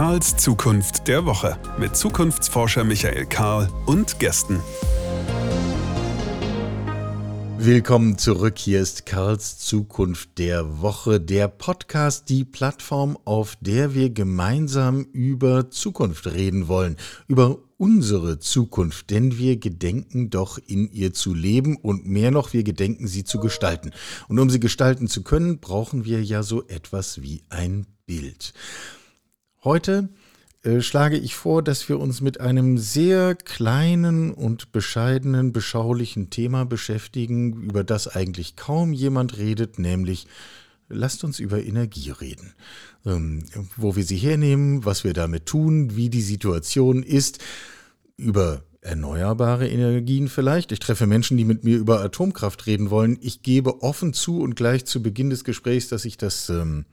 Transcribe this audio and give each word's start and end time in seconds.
Karls 0.00 0.34
Zukunft 0.38 1.08
der 1.08 1.26
Woche 1.26 1.58
mit 1.78 1.94
Zukunftsforscher 1.94 2.84
Michael 2.84 3.26
Karl 3.26 3.68
und 3.84 4.18
Gästen. 4.18 4.58
Willkommen 7.58 8.16
zurück. 8.16 8.56
Hier 8.56 8.80
ist 8.80 9.04
Karls 9.04 9.58
Zukunft 9.58 10.38
der 10.38 10.80
Woche, 10.80 11.20
der 11.20 11.48
Podcast, 11.48 12.30
die 12.30 12.46
Plattform, 12.46 13.18
auf 13.26 13.58
der 13.60 13.94
wir 13.94 14.08
gemeinsam 14.08 15.02
über 15.12 15.68
Zukunft 15.68 16.26
reden 16.28 16.66
wollen, 16.66 16.96
über 17.28 17.58
unsere 17.76 18.38
Zukunft, 18.38 19.10
denn 19.10 19.36
wir 19.36 19.58
gedenken 19.58 20.30
doch 20.30 20.56
in 20.66 20.90
ihr 20.90 21.12
zu 21.12 21.34
leben 21.34 21.76
und 21.76 22.06
mehr 22.06 22.30
noch, 22.30 22.54
wir 22.54 22.62
gedenken 22.62 23.06
sie 23.06 23.24
zu 23.24 23.38
gestalten. 23.38 23.90
Und 24.28 24.38
um 24.38 24.48
sie 24.48 24.60
gestalten 24.60 25.08
zu 25.08 25.22
können, 25.22 25.60
brauchen 25.60 26.06
wir 26.06 26.24
ja 26.24 26.42
so 26.42 26.66
etwas 26.68 27.20
wie 27.20 27.42
ein 27.50 27.84
Bild. 28.06 28.54
Heute 29.62 30.08
äh, 30.62 30.80
schlage 30.80 31.18
ich 31.18 31.34
vor, 31.34 31.62
dass 31.62 31.88
wir 31.88 32.00
uns 32.00 32.20
mit 32.20 32.40
einem 32.40 32.78
sehr 32.78 33.34
kleinen 33.34 34.32
und 34.32 34.72
bescheidenen, 34.72 35.52
beschaulichen 35.52 36.30
Thema 36.30 36.64
beschäftigen, 36.64 37.52
über 37.62 37.84
das 37.84 38.08
eigentlich 38.08 38.56
kaum 38.56 38.92
jemand 38.92 39.36
redet, 39.36 39.78
nämlich 39.78 40.26
lasst 40.88 41.24
uns 41.24 41.38
über 41.38 41.62
Energie 41.62 42.10
reden. 42.10 42.54
Ähm, 43.04 43.44
wo 43.76 43.96
wir 43.96 44.04
sie 44.04 44.16
hernehmen, 44.16 44.84
was 44.84 45.04
wir 45.04 45.12
damit 45.12 45.46
tun, 45.46 45.96
wie 45.96 46.08
die 46.08 46.22
Situation 46.22 47.02
ist, 47.02 47.38
über 48.16 48.64
erneuerbare 48.82 49.68
Energien 49.68 50.28
vielleicht. 50.28 50.72
Ich 50.72 50.78
treffe 50.78 51.06
Menschen, 51.06 51.36
die 51.36 51.44
mit 51.44 51.64
mir 51.64 51.76
über 51.76 52.00
Atomkraft 52.00 52.66
reden 52.66 52.90
wollen. 52.90 53.18
Ich 53.20 53.42
gebe 53.42 53.82
offen 53.82 54.14
zu 54.14 54.40
und 54.40 54.56
gleich 54.56 54.86
zu 54.86 55.02
Beginn 55.02 55.28
des 55.28 55.44
Gesprächs, 55.44 55.88
dass 55.88 56.06
ich 56.06 56.16
das 56.16 56.48
ähm, 56.48 56.86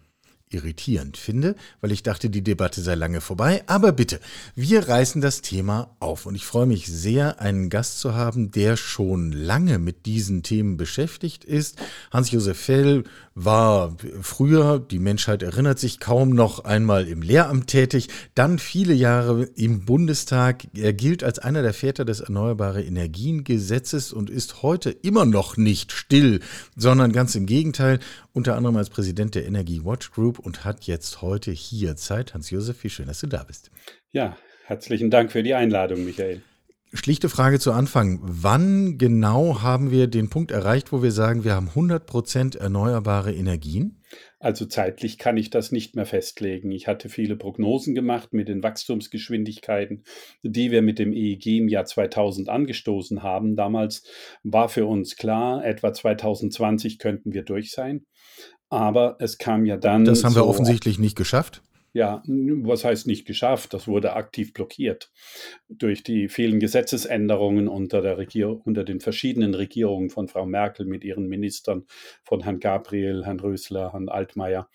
irritierend 0.50 1.18
finde, 1.18 1.56
weil 1.82 1.92
ich 1.92 2.04
dachte, 2.04 2.30
die 2.30 2.44
Debatte 2.44 2.82
sei 2.82 2.96
lange 2.96 3.22
vorbei. 3.22 3.64
Aber 3.68 3.92
bitte, 3.92 4.20
wir 4.56 4.88
reißen 4.88 5.22
das 5.22 5.42
Thema 5.42 5.96
auf. 6.00 6.26
Und 6.26 6.36
ich 6.36 6.46
freue 6.46 6.66
mich 6.66 6.88
sehr, 6.88 7.42
einen 7.42 7.70
Gast 7.70 8.00
zu 8.00 8.16
haben, 8.16 8.52
der 8.52 8.78
schon 8.78 9.32
lange 9.32 9.80
mit 9.80 10.06
diesen 10.06 10.44
Themen 10.44 10.78
beschäftigt 10.78 11.44
ist. 11.44 11.78
Hans-Josef 12.12 12.58
Fell 12.58 13.04
war 13.36 13.96
früher, 14.22 14.80
die 14.80 15.00
Menschheit 15.00 15.44
erinnert 15.44 15.78
sich 15.78 16.00
kaum 16.00 16.30
noch 16.30 16.66
einmal 16.66 17.08
im 17.08 17.22
Lehramt 17.22 17.68
tätig, 17.68 18.08
dann 18.34 18.58
viele 18.58 18.94
Jahre 18.94 19.44
im 19.56 19.86
Bundestag. 19.86 20.64
Er 20.74 20.94
gilt 20.94 21.24
als 21.24 21.38
einer 21.38 21.62
der 21.62 21.74
Väter 21.74 22.04
des 22.04 22.22
Erneuerbare 22.22 22.84
Energien 22.84 23.44
Gesetzes 23.44 24.12
und 24.12 24.30
ist 24.30 24.64
heute 24.64 24.90
immer 24.90 25.26
noch 25.26 25.56
nicht 25.56 25.92
still, 25.92 26.40
sondern 26.76 27.12
ganz 27.12 27.36
im 27.36 27.46
Gegenteil, 27.46 28.00
unter 28.34 28.56
anderem 28.56 28.78
als 28.78 28.90
Präsident 28.90 29.36
der 29.36 29.46
Energy 29.46 29.84
Watch 29.84 30.12
Group 30.12 30.37
und 30.40 30.66
hat 30.66 30.86
jetzt 30.86 31.22
heute 31.22 31.52
hier 31.52 31.96
Zeit. 31.96 32.34
Hans-Josef, 32.34 32.84
wie 32.84 32.90
schön, 32.90 33.08
dass 33.08 33.20
du 33.20 33.28
da 33.28 33.44
bist. 33.44 33.72
Ja, 34.12 34.38
herzlichen 34.66 35.10
Dank 35.10 35.32
für 35.32 35.44
die 35.44 35.54
Einladung, 35.54 36.06
Michael. 36.06 36.42
Schlichte 36.94 37.28
Frage 37.28 37.60
zu 37.60 37.74
Anfang. 37.74 38.20
Wann 38.22 38.98
genau 38.98 39.62
haben 39.62 39.92
wir 39.92 40.08
den 40.08 40.30
Punkt 40.30 40.52
erreicht, 40.52 40.94
wo 40.94 41.04
wir 41.04 41.12
sagen, 41.12 41.44
wir 41.44 41.54
haben 41.54 41.68
100% 41.68 42.58
erneuerbare 42.58 43.34
Energien? 43.34 44.02
Also 44.40 44.66
zeitlich 44.66 45.18
kann 45.18 45.36
ich 45.36 45.50
das 45.50 45.74
nicht 45.74 45.98
mehr 45.98 46.06
festlegen. 46.06 46.72
Ich 46.72 46.88
hatte 46.88 47.10
viele 47.10 47.36
Prognosen 47.36 47.94
gemacht 47.94 48.34
mit 48.34 48.48
den 48.48 48.64
Wachstumsgeschwindigkeiten, 48.64 50.06
die 50.44 50.72
wir 50.72 50.82
mit 50.82 50.98
dem 50.98 51.12
EEG 51.12 51.58
im 51.58 51.68
Jahr 51.68 51.86
2000 51.86 52.48
angestoßen 52.48 53.22
haben. 53.22 53.58
Damals 53.58 54.04
war 54.44 54.70
für 54.70 54.86
uns 54.86 55.18
klar, 55.18 55.66
etwa 55.66 55.92
2020 55.92 57.00
könnten 57.00 57.34
wir 57.34 57.44
durch 57.44 57.72
sein. 57.72 58.06
Aber 58.70 59.16
es 59.20 59.38
kam 59.38 59.66
ja 59.66 59.78
dann. 59.78 60.06
Das 60.06 60.24
haben 60.24 60.34
so 60.34 60.42
wir 60.42 60.48
offensichtlich 60.48 61.00
nicht 61.00 61.16
geschafft. 61.16 61.62
Ja, 61.94 62.22
was 62.28 62.84
heißt 62.84 63.08
nicht 63.08 63.26
geschafft? 63.26 63.74
Das 63.74 63.88
wurde 63.88 64.14
aktiv 64.14 64.54
blockiert 64.54 65.12
durch 65.68 66.04
die 66.04 66.30
vielen 66.30 66.60
Gesetzesänderungen 66.60 67.68
unter, 67.68 68.02
der 68.02 68.20
Regier 68.20 68.50
unter 68.66 68.84
den 68.84 69.00
verschiedenen 69.00 69.56
Regierungen 69.56 70.12
von 70.12 70.28
Frau 70.28 70.46
Merkel 70.46 70.86
mit 70.86 71.04
ihren 71.04 71.28
Ministern, 71.28 71.86
von 72.24 72.44
Herrn 72.44 72.60
Gabriel, 72.60 73.26
Herrn 73.26 73.40
Rösler, 73.40 73.94
Herrn 73.94 74.10
Altmaier. 74.10 74.70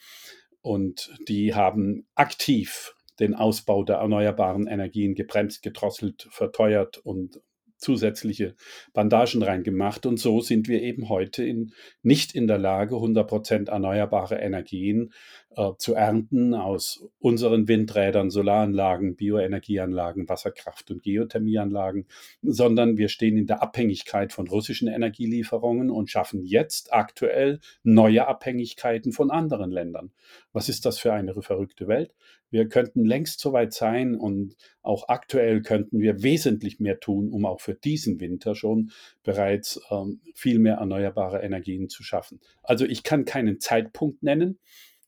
Und 0.62 1.14
die 1.28 1.54
haben 1.54 2.06
aktiv 2.16 2.94
den 3.20 3.34
Ausbau 3.34 3.84
der 3.84 3.96
erneuerbaren 3.98 4.66
Energien 4.66 5.14
gebremst, 5.14 5.62
gedrosselt, 5.62 6.26
verteuert 6.30 6.98
und 6.98 7.40
zusätzliche 7.82 8.54
Bandagen 8.92 9.42
reingemacht. 9.42 10.06
Und 10.06 10.18
so 10.18 10.40
sind 10.40 10.68
wir 10.68 10.80
eben 10.80 11.08
heute 11.08 11.44
in, 11.44 11.72
nicht 12.02 12.34
in 12.34 12.46
der 12.46 12.58
Lage, 12.58 12.94
100% 12.94 13.68
erneuerbare 13.68 14.36
Energien 14.36 15.12
äh, 15.56 15.72
zu 15.78 15.94
ernten 15.94 16.54
aus 16.54 17.08
unseren 17.18 17.68
Windrädern, 17.68 18.30
Solaranlagen, 18.30 19.16
Bioenergieanlagen, 19.16 20.28
Wasserkraft- 20.28 20.90
und 20.90 21.02
Geothermieanlagen, 21.02 22.06
sondern 22.42 22.96
wir 22.96 23.08
stehen 23.08 23.36
in 23.36 23.46
der 23.46 23.62
Abhängigkeit 23.62 24.32
von 24.32 24.48
russischen 24.48 24.88
Energielieferungen 24.88 25.90
und 25.90 26.10
schaffen 26.10 26.44
jetzt 26.44 26.92
aktuell 26.92 27.60
neue 27.82 28.26
Abhängigkeiten 28.26 29.12
von 29.12 29.30
anderen 29.30 29.70
Ländern. 29.70 30.12
Was 30.52 30.68
ist 30.68 30.86
das 30.86 30.98
für 30.98 31.12
eine 31.12 31.34
verrückte 31.42 31.88
Welt? 31.88 32.14
Wir 32.50 32.68
könnten 32.68 33.04
längst 33.06 33.40
so 33.40 33.54
weit 33.54 33.72
sein 33.72 34.14
und 34.14 34.56
auch 34.82 35.08
aktuell 35.08 35.62
könnten 35.62 36.00
wir 36.00 36.22
wesentlich 36.22 36.80
mehr 36.80 37.00
tun, 37.00 37.30
um 37.30 37.46
auch 37.46 37.60
für 37.62 37.74
diesen 37.74 38.20
Winter 38.20 38.54
schon 38.54 38.90
bereits 39.22 39.80
ähm, 39.90 40.20
viel 40.34 40.58
mehr 40.58 40.74
erneuerbare 40.74 41.40
Energien 41.42 41.88
zu 41.88 42.02
schaffen. 42.02 42.40
Also 42.62 42.84
ich 42.84 43.04
kann 43.04 43.24
keinen 43.24 43.58
Zeitpunkt 43.58 44.22
nennen, 44.22 44.58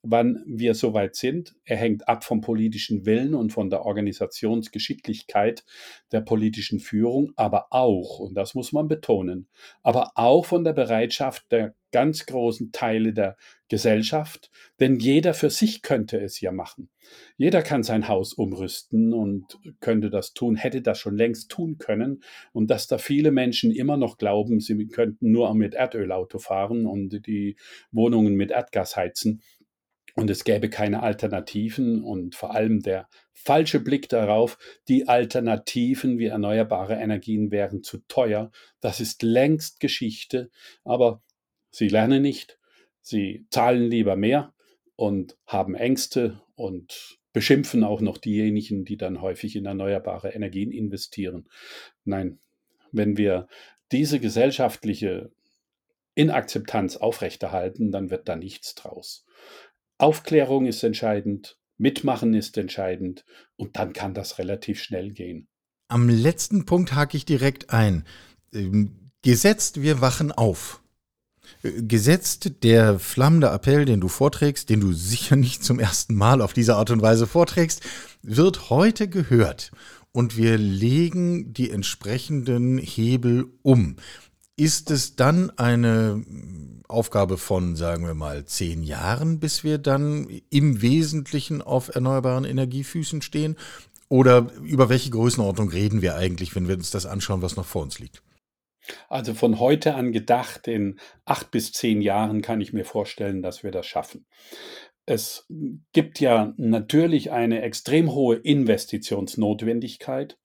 wann 0.05 0.43
wir 0.47 0.75
soweit 0.75 1.17
sind. 1.17 1.55
Er 1.65 1.77
hängt 1.77 2.09
ab 2.09 2.25
vom 2.25 2.41
politischen 2.41 3.07
Willen 3.07 3.35
und 3.35 3.53
von 3.53 3.71
der 3.71 3.85
Organisationsgeschicklichkeit 3.85 5.65
der 6.13 6.21
politischen 6.21 6.79
Führung, 6.79 7.33
aber 7.37 7.67
auch, 7.71 8.19
und 8.21 8.35
das 8.35 8.55
muss 8.55 8.73
man 8.73 8.87
betonen, 8.87 9.49
aber 9.83 10.13
auch 10.15 10.45
von 10.47 10.63
der 10.63 10.75
Bereitschaft 10.75 11.51
der 11.51 11.75
ganz 11.91 12.27
großen 12.27 12.73
Teile 12.73 13.13
der 13.13 13.37
Gesellschaft, 13.69 14.51
denn 14.81 14.99
jeder 14.99 15.33
für 15.33 15.49
sich 15.49 15.81
könnte 15.81 16.21
es 16.21 16.41
ja 16.41 16.51
machen. 16.51 16.91
Jeder 17.37 17.63
kann 17.63 17.85
sein 17.85 18.09
Haus 18.09 18.33
umrüsten 18.33 19.13
und 19.13 19.61
könnte 19.79 20.11
das 20.11 20.35
tun, 20.35 20.57
hätte 20.57 20.83
das 20.83 20.99
schon 20.99 21.17
längst 21.17 21.53
tun 21.53 21.79
können. 21.79 22.25
Und 22.53 22.69
dass 22.71 22.89
da 22.89 22.99
viele 22.99 23.31
Menschen 23.31 23.71
immer 23.71 23.97
noch 23.97 24.19
glauben, 24.19 24.59
sie 24.59 24.89
könnten 24.89 25.31
nur 25.31 25.55
mit 25.55 25.75
Erdölauto 25.75 26.41
fahren 26.41 26.87
und 26.87 27.27
die 27.29 27.57
Wohnungen 27.93 28.35
mit 28.35 28.51
Erdgas 28.51 28.97
heizen, 28.97 29.41
und 30.15 30.31
es 30.31 30.45
gäbe 30.45 30.71
keine 30.71 31.03
Alternativen 31.03 32.03
und 32.03 32.35
vor 32.35 32.55
allem 32.55 32.81
der 32.81 33.09
falsche 33.33 33.81
Blick 33.81 34.09
darauf, 34.09 34.59
die 34.89 35.09
Alternativen 35.09 36.19
wie 36.19 36.27
erneuerbare 36.27 36.95
Energien 36.95 37.51
wären 37.51 37.83
zu 37.83 37.99
teuer. 38.07 38.51
Das 38.81 39.01
ist 39.01 39.23
längst 39.23 39.81
Geschichte, 39.81 40.51
aber 40.85 41.23
sie 41.71 41.89
lernen 41.89 42.23
nicht, 42.23 42.59
sie 43.01 43.47
zahlen 43.51 43.91
lieber 43.91 44.17
mehr 44.17 44.55
und 44.97 45.37
haben 45.47 45.75
Ängste 45.75 46.41
und 46.55 47.19
beschimpfen 47.33 47.83
auch 47.83 48.01
noch 48.01 48.19
diejenigen, 48.19 48.85
die 48.85 48.97
dann 48.97 49.21
häufig 49.21 49.57
in 49.57 49.67
erneuerbare 49.67 50.31
Energien 50.31 50.71
investieren. 50.71 51.49
Nein, 52.05 52.39
wenn 52.93 53.17
wir 53.17 53.49
diese 53.91 54.21
gesellschaftliche 54.21 55.33
Inakzeptanz 56.15 56.97
aufrechterhalten, 56.97 57.91
dann 57.91 58.11
wird 58.11 58.29
da 58.29 58.37
nichts 58.37 58.77
draus. 58.77 59.27
Aufklärung 59.99 60.67
ist 60.67 60.83
entscheidend, 60.83 61.59
Mitmachen 61.77 62.35
ist 62.35 62.57
entscheidend 62.57 63.25
und 63.57 63.77
dann 63.77 63.93
kann 63.93 64.15
das 64.15 64.39
relativ 64.39 64.83
schnell 64.83 65.13
gehen. 65.13 65.49
Am 65.89 66.09
letzten 66.09 66.65
Punkt 66.65 66.95
hake 66.95 67.17
ich 67.17 67.25
direkt 67.25 67.71
ein. 67.71 68.05
Ähm, 68.53 69.11
gesetzt, 69.23 69.83
wir 69.83 70.01
wachen 70.01 70.33
auf. 70.33 70.83
Äh, 71.63 71.83
gesetzt 71.83 72.63
der 72.63 72.99
flammende 72.99 73.49
Appell, 73.49 73.85
den 73.85 74.01
du 74.01 74.09
vorträgst, 74.09 74.71
den 74.71 74.81
du 74.81 74.93
sicher 74.95 75.37
nicht 75.37 75.65
zum 75.65 75.79
ersten 75.79 76.15
Mal 76.15 76.41
auf 76.41 76.53
diese 76.53 76.77
Art 76.77 76.91
und 76.91 77.03
Weise 77.03 77.27
vorträgst, 77.27 77.83
wird 78.23 78.71
heute 78.71 79.09
gehört 79.09 79.73
und 80.13 80.37
wir 80.37 80.59
legen 80.59 81.53
die 81.53 81.71
entsprechenden 81.71 82.79
Hebel 82.79 83.47
um. 83.63 83.97
Ist 84.57 84.91
es 84.91 85.17
dann 85.17 85.51
eine 85.59 86.25
Aufgabe 86.87 87.39
von, 87.39 87.75
sagen 87.75 88.07
wir 88.07 88.15
mal, 88.15 88.45
zehn 88.45 88.83
Jahren, 88.83 89.41
bis 89.41 89.65
wir 89.65 89.79
dann 89.79 90.29
im 90.51 90.81
Wesentlichen 90.81 91.61
auf 91.61 91.95
erneuerbaren 91.95 92.45
Energiefüßen 92.45 93.21
stehen? 93.21 93.57
Oder 94.09 94.53
über 94.63 94.89
welche 94.89 95.11
Größenordnung 95.11 95.71
reden 95.71 96.03
wir 96.03 96.15
eigentlich, 96.15 96.55
wenn 96.55 96.69
wir 96.69 96.77
uns 96.77 96.91
das 96.91 97.07
anschauen, 97.07 97.43
was 97.43 97.57
noch 97.57 97.67
vor 97.67 97.83
uns 97.83 97.99
liegt? 97.99 98.23
Also 99.09 99.35
von 99.35 99.59
heute 99.59 99.95
an 99.95 100.13
gedacht, 100.13 100.69
in 100.69 101.01
acht 101.25 101.51
bis 101.51 101.73
zehn 101.73 102.01
Jahren 102.01 102.43
kann 102.43 102.61
ich 102.61 102.73
mir 102.73 102.85
vorstellen, 102.85 103.43
dass 103.43 103.65
wir 103.65 103.71
das 103.71 103.87
schaffen. 103.87 104.27
Es 105.07 105.47
gibt 105.93 106.21
ja 106.21 106.55
natürlich 106.57 107.33
eine 107.33 107.63
extrem 107.63 108.13
hohe 108.13 108.37
Investitionsnotwendigkeit 108.37 110.39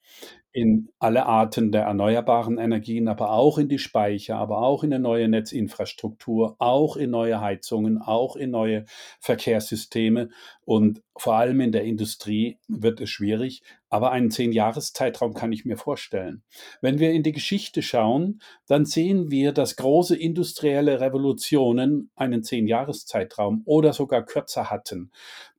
in 0.51 0.89
alle 0.97 1.27
Arten 1.27 1.71
der 1.71 1.83
erneuerbaren 1.83 2.57
Energien, 2.57 3.07
aber 3.07 3.31
auch 3.31 3.59
in 3.59 3.69
die 3.69 3.77
Speicher, 3.77 4.37
aber 4.37 4.63
auch 4.63 4.83
in 4.83 4.91
eine 4.91 5.01
neue 5.01 5.27
Netzinfrastruktur, 5.27 6.55
auch 6.57 6.97
in 6.97 7.11
neue 7.11 7.39
Heizungen, 7.39 8.01
auch 8.01 8.35
in 8.35 8.49
neue 8.49 8.85
Verkehrssysteme. 9.19 10.29
Und 10.65 11.03
vor 11.15 11.35
allem 11.35 11.61
in 11.61 11.71
der 11.71 11.83
Industrie 11.83 12.57
wird 12.67 12.99
es 12.99 13.11
schwierig, 13.11 13.61
aber 13.89 14.11
einen 14.11 14.31
Zehn-Jahres-Zeitraum 14.31 15.35
kann 15.35 15.51
ich 15.51 15.65
mir 15.65 15.77
vorstellen. 15.77 16.41
Wenn 16.81 16.97
wir 16.97 17.11
in 17.11 17.21
die 17.21 17.31
Geschichte 17.31 17.83
schauen, 17.83 18.41
dann 18.67 18.85
sehen 18.85 19.29
wir, 19.29 19.51
dass 19.51 19.75
große 19.75 20.15
industrielle 20.15 20.99
Revolutionen 20.99 22.09
einen 22.15 22.43
Zehn-Jahres-Zeitraum 22.43 23.61
oder 23.65 23.93
sogar 23.93 24.25
kürzer 24.25 24.71
hatten. 24.71 25.11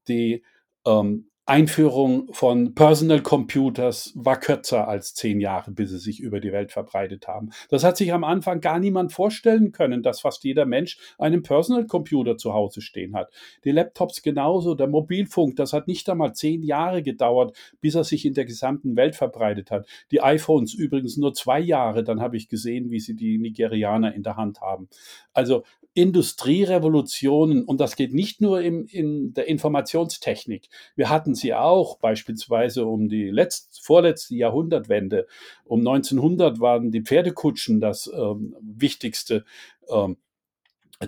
Die 0.09 0.43
ähm, 0.85 1.30
Einführung 1.51 2.33
von 2.33 2.77
Personal 2.77 3.23
Computers 3.23 4.13
war 4.15 4.39
kürzer 4.39 4.87
als 4.87 5.15
zehn 5.15 5.41
Jahre, 5.41 5.73
bis 5.73 5.91
sie 5.91 5.99
sich 5.99 6.21
über 6.21 6.39
die 6.39 6.53
Welt 6.53 6.71
verbreitet 6.71 7.27
haben. 7.27 7.51
Das 7.71 7.83
hat 7.83 7.97
sich 7.97 8.13
am 8.13 8.23
Anfang 8.23 8.61
gar 8.61 8.79
niemand 8.79 9.13
vorstellen 9.13 9.73
können, 9.73 10.05
dass 10.05 10.21
fast 10.21 10.45
jeder 10.45 10.65
Mensch 10.65 10.97
einen 11.19 11.43
Personal 11.43 11.87
Computer 11.87 12.37
zu 12.37 12.55
Hause 12.55 12.81
stehen 12.83 13.17
hat. 13.17 13.33
Die 13.65 13.73
Laptops 13.73 14.23
genauso, 14.23 14.77
der 14.77 14.87
Mobilfunk, 14.87 15.57
das 15.57 15.73
hat 15.73 15.89
nicht 15.89 16.09
einmal 16.09 16.37
zehn 16.37 16.63
Jahre 16.63 17.03
gedauert, 17.03 17.57
bis 17.81 17.97
er 17.97 18.05
sich 18.05 18.25
in 18.25 18.35
der 18.35 18.45
gesamten 18.45 18.95
Welt 18.95 19.17
verbreitet 19.17 19.73
hat. 19.73 19.89
Die 20.13 20.23
iPhones 20.23 20.73
übrigens 20.73 21.17
nur 21.17 21.35
zwei 21.35 21.59
Jahre, 21.59 22.05
dann 22.05 22.21
habe 22.21 22.37
ich 22.37 22.49
gesehen, 22.49 22.93
wie 22.93 23.01
sie 23.01 23.17
die 23.17 23.39
Nigerianer 23.39 24.15
in 24.15 24.23
der 24.23 24.37
Hand 24.37 24.61
haben. 24.61 24.89
Also 25.33 25.65
Industrierevolutionen, 25.95 27.65
und 27.65 27.81
das 27.81 27.97
geht 27.97 28.15
nicht 28.15 28.41
nur 28.41 28.61
im, 28.61 28.87
in 28.87 29.35
der 29.35 29.49
Informationstechnik. 29.49 30.69
Wir 30.95 31.09
hatten 31.09 31.35
sie 31.35 31.53
auch 31.55 31.99
beispielsweise 31.99 32.87
um 32.87 33.09
die 33.09 33.29
letzte, 33.29 33.83
vorletzte 33.83 34.37
Jahrhundertwende. 34.37 35.27
Um 35.65 35.81
1900 35.81 36.61
waren 36.61 36.93
die 36.93 37.03
Pferdekutschen 37.03 37.81
das 37.81 38.11
ähm, 38.15 38.55
wichtigste 38.61 39.45
ähm, 39.91 40.17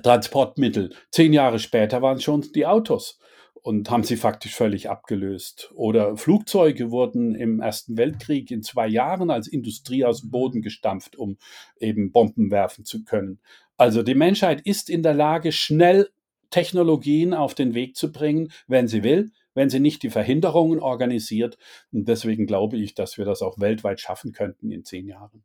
Transportmittel. 0.03 0.95
Zehn 1.11 1.33
Jahre 1.33 1.59
später 1.59 2.03
waren 2.03 2.21
schon 2.21 2.43
die 2.55 2.67
Autos 2.67 3.21
und 3.63 3.91
haben 3.91 4.03
sie 4.03 4.17
faktisch 4.17 4.57
völlig 4.57 4.91
abgelöst. 4.91 5.71
Oder 5.75 6.17
Flugzeuge 6.17 6.91
wurden 6.91 7.37
im 7.37 7.61
Ersten 7.61 7.97
Weltkrieg 7.97 8.51
in 8.51 8.63
zwei 8.63 8.89
Jahren 8.89 9.31
als 9.31 9.47
Industrie 9.47 10.05
aus 10.05 10.23
dem 10.23 10.31
Boden 10.31 10.63
gestampft, 10.63 11.17
um 11.17 11.39
eben 11.79 12.11
Bomben 12.11 12.51
werfen 12.51 12.85
zu 12.85 13.05
können. 13.05 13.39
Also 13.83 14.05
die 14.05 14.15
Menschheit 14.15 14.61
ist 14.61 14.89
in 14.89 15.03
der 15.03 15.13
Lage, 15.13 15.51
schnell 15.51 16.09
Technologien 16.51 17.35
auf 17.35 17.57
den 17.57 17.75
Weg 17.75 17.97
zu 17.97 18.13
bringen, 18.13 18.53
wenn 18.69 18.87
sie 18.87 19.03
will, 19.03 19.33
wenn 19.55 19.71
sie 19.71 19.81
nicht 19.81 20.05
die 20.05 20.11
Verhinderungen 20.11 20.79
organisiert. 20.79 21.59
Und 21.91 22.07
deswegen 22.07 22.47
glaube 22.47 22.77
ich, 22.77 22.95
dass 22.95 23.19
wir 23.19 23.25
das 23.25 23.43
auch 23.43 23.59
weltweit 23.59 23.99
schaffen 23.99 24.31
könnten 24.31 24.71
in 24.71 24.85
zehn 24.85 25.09
Jahren. 25.09 25.43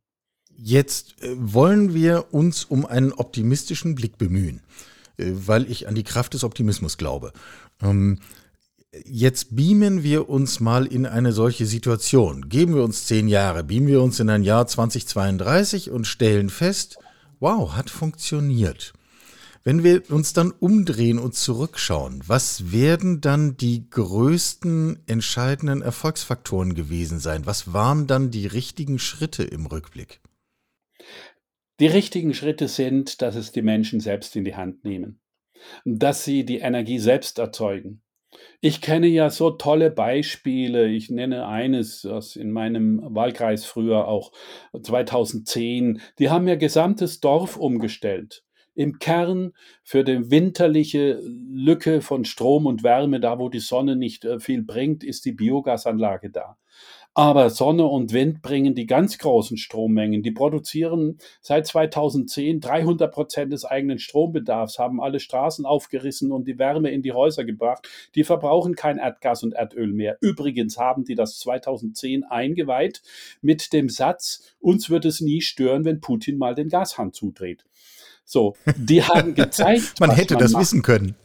Jetzt 0.54 1.20
äh, 1.20 1.34
wollen 1.34 1.94
wir 1.94 2.26
uns 2.30 2.62
um 2.64 2.86
einen 2.86 3.12
optimistischen 3.12 3.96
Blick 3.96 4.18
bemühen, 4.18 4.60
äh, 5.16 5.32
weil 5.32 5.68
ich 5.68 5.88
an 5.88 5.96
die 5.96 6.04
Kraft 6.04 6.32
des 6.32 6.44
Optimismus 6.44 6.96
glaube. 6.96 7.32
Ähm, 7.82 8.20
jetzt 9.04 9.56
beamen 9.56 10.04
wir 10.04 10.28
uns 10.28 10.60
mal 10.60 10.86
in 10.86 11.06
eine 11.06 11.32
solche 11.32 11.66
Situation. 11.66 12.48
Geben 12.48 12.76
wir 12.76 12.84
uns 12.84 13.06
zehn 13.06 13.26
Jahre, 13.26 13.64
beamen 13.64 13.88
wir 13.88 14.00
uns 14.00 14.20
in 14.20 14.30
ein 14.30 14.44
Jahr 14.44 14.68
2032 14.68 15.90
und 15.90 16.06
stellen 16.06 16.50
fest, 16.50 17.00
wow, 17.40 17.76
hat 17.76 17.90
funktioniert. 17.90 18.92
Wenn 19.64 19.84
wir 19.84 20.10
uns 20.10 20.32
dann 20.32 20.52
umdrehen 20.52 21.18
und 21.18 21.34
zurückschauen, 21.34 22.22
was 22.26 22.72
werden 22.72 23.20
dann 23.20 23.56
die 23.56 23.90
größten 23.90 25.00
entscheidenden 25.06 25.82
Erfolgsfaktoren 25.82 26.74
gewesen 26.74 27.18
sein? 27.18 27.44
Was 27.44 27.72
waren 27.72 28.06
dann 28.06 28.30
die 28.30 28.46
richtigen 28.46 28.98
Schritte 28.98 29.42
im 29.42 29.66
Rückblick? 29.66 30.20
Die 31.80 31.86
richtigen 31.86 32.34
Schritte 32.34 32.66
sind, 32.66 33.20
dass 33.20 33.34
es 33.34 33.52
die 33.52 33.62
Menschen 33.62 34.00
selbst 34.00 34.34
in 34.36 34.44
die 34.44 34.56
Hand 34.56 34.84
nehmen, 34.84 35.20
dass 35.84 36.24
sie 36.24 36.44
die 36.44 36.58
Energie 36.58 36.98
selbst 36.98 37.38
erzeugen, 37.38 38.02
ich 38.60 38.80
kenne 38.80 39.06
ja 39.06 39.30
so 39.30 39.50
tolle 39.50 39.90
Beispiele. 39.90 40.88
Ich 40.88 41.10
nenne 41.10 41.46
eines 41.46 42.04
aus 42.04 42.36
in 42.36 42.50
meinem 42.50 43.00
Wahlkreis 43.02 43.64
früher 43.64 44.08
auch 44.08 44.32
2010. 44.80 46.00
Die 46.18 46.30
haben 46.30 46.48
ihr 46.48 46.56
gesamtes 46.56 47.20
Dorf 47.20 47.56
umgestellt. 47.56 48.44
Im 48.74 48.98
Kern 48.98 49.52
für 49.82 50.04
die 50.04 50.30
winterliche 50.30 51.20
Lücke 51.50 52.00
von 52.00 52.24
Strom 52.24 52.66
und 52.66 52.84
Wärme, 52.84 53.18
da 53.18 53.38
wo 53.38 53.48
die 53.48 53.58
Sonne 53.58 53.96
nicht 53.96 54.24
äh, 54.24 54.38
viel 54.38 54.62
bringt, 54.62 55.02
ist 55.02 55.24
die 55.24 55.32
Biogasanlage 55.32 56.30
da. 56.30 56.58
Aber 57.18 57.50
Sonne 57.50 57.84
und 57.84 58.12
Wind 58.12 58.42
bringen 58.42 58.76
die 58.76 58.86
ganz 58.86 59.18
großen 59.18 59.56
Strommengen. 59.56 60.22
Die 60.22 60.30
produzieren 60.30 61.18
seit 61.40 61.66
2010 61.66 62.60
300 62.60 63.12
Prozent 63.12 63.52
des 63.52 63.64
eigenen 63.64 63.98
Strombedarfs, 63.98 64.78
haben 64.78 65.00
alle 65.00 65.18
Straßen 65.18 65.66
aufgerissen 65.66 66.30
und 66.30 66.46
die 66.46 66.60
Wärme 66.60 66.92
in 66.92 67.02
die 67.02 67.10
Häuser 67.10 67.44
gebracht. 67.44 67.88
Die 68.14 68.22
verbrauchen 68.22 68.76
kein 68.76 68.98
Erdgas 68.98 69.42
und 69.42 69.52
Erdöl 69.54 69.92
mehr. 69.92 70.16
Übrigens 70.20 70.78
haben 70.78 71.02
die 71.02 71.16
das 71.16 71.40
2010 71.40 72.22
eingeweiht 72.22 73.02
mit 73.40 73.72
dem 73.72 73.88
Satz, 73.88 74.54
uns 74.60 74.88
wird 74.88 75.04
es 75.04 75.20
nie 75.20 75.40
stören, 75.40 75.84
wenn 75.84 76.00
Putin 76.00 76.38
mal 76.38 76.54
den 76.54 76.68
Gashahn 76.68 77.12
zudreht. 77.12 77.64
So, 78.24 78.54
die 78.76 79.02
haben 79.02 79.34
gezeigt. 79.34 79.98
man 79.98 80.12
hätte 80.12 80.34
man 80.34 80.42
das 80.44 80.52
macht. 80.52 80.62
wissen 80.62 80.82
können. 80.82 81.16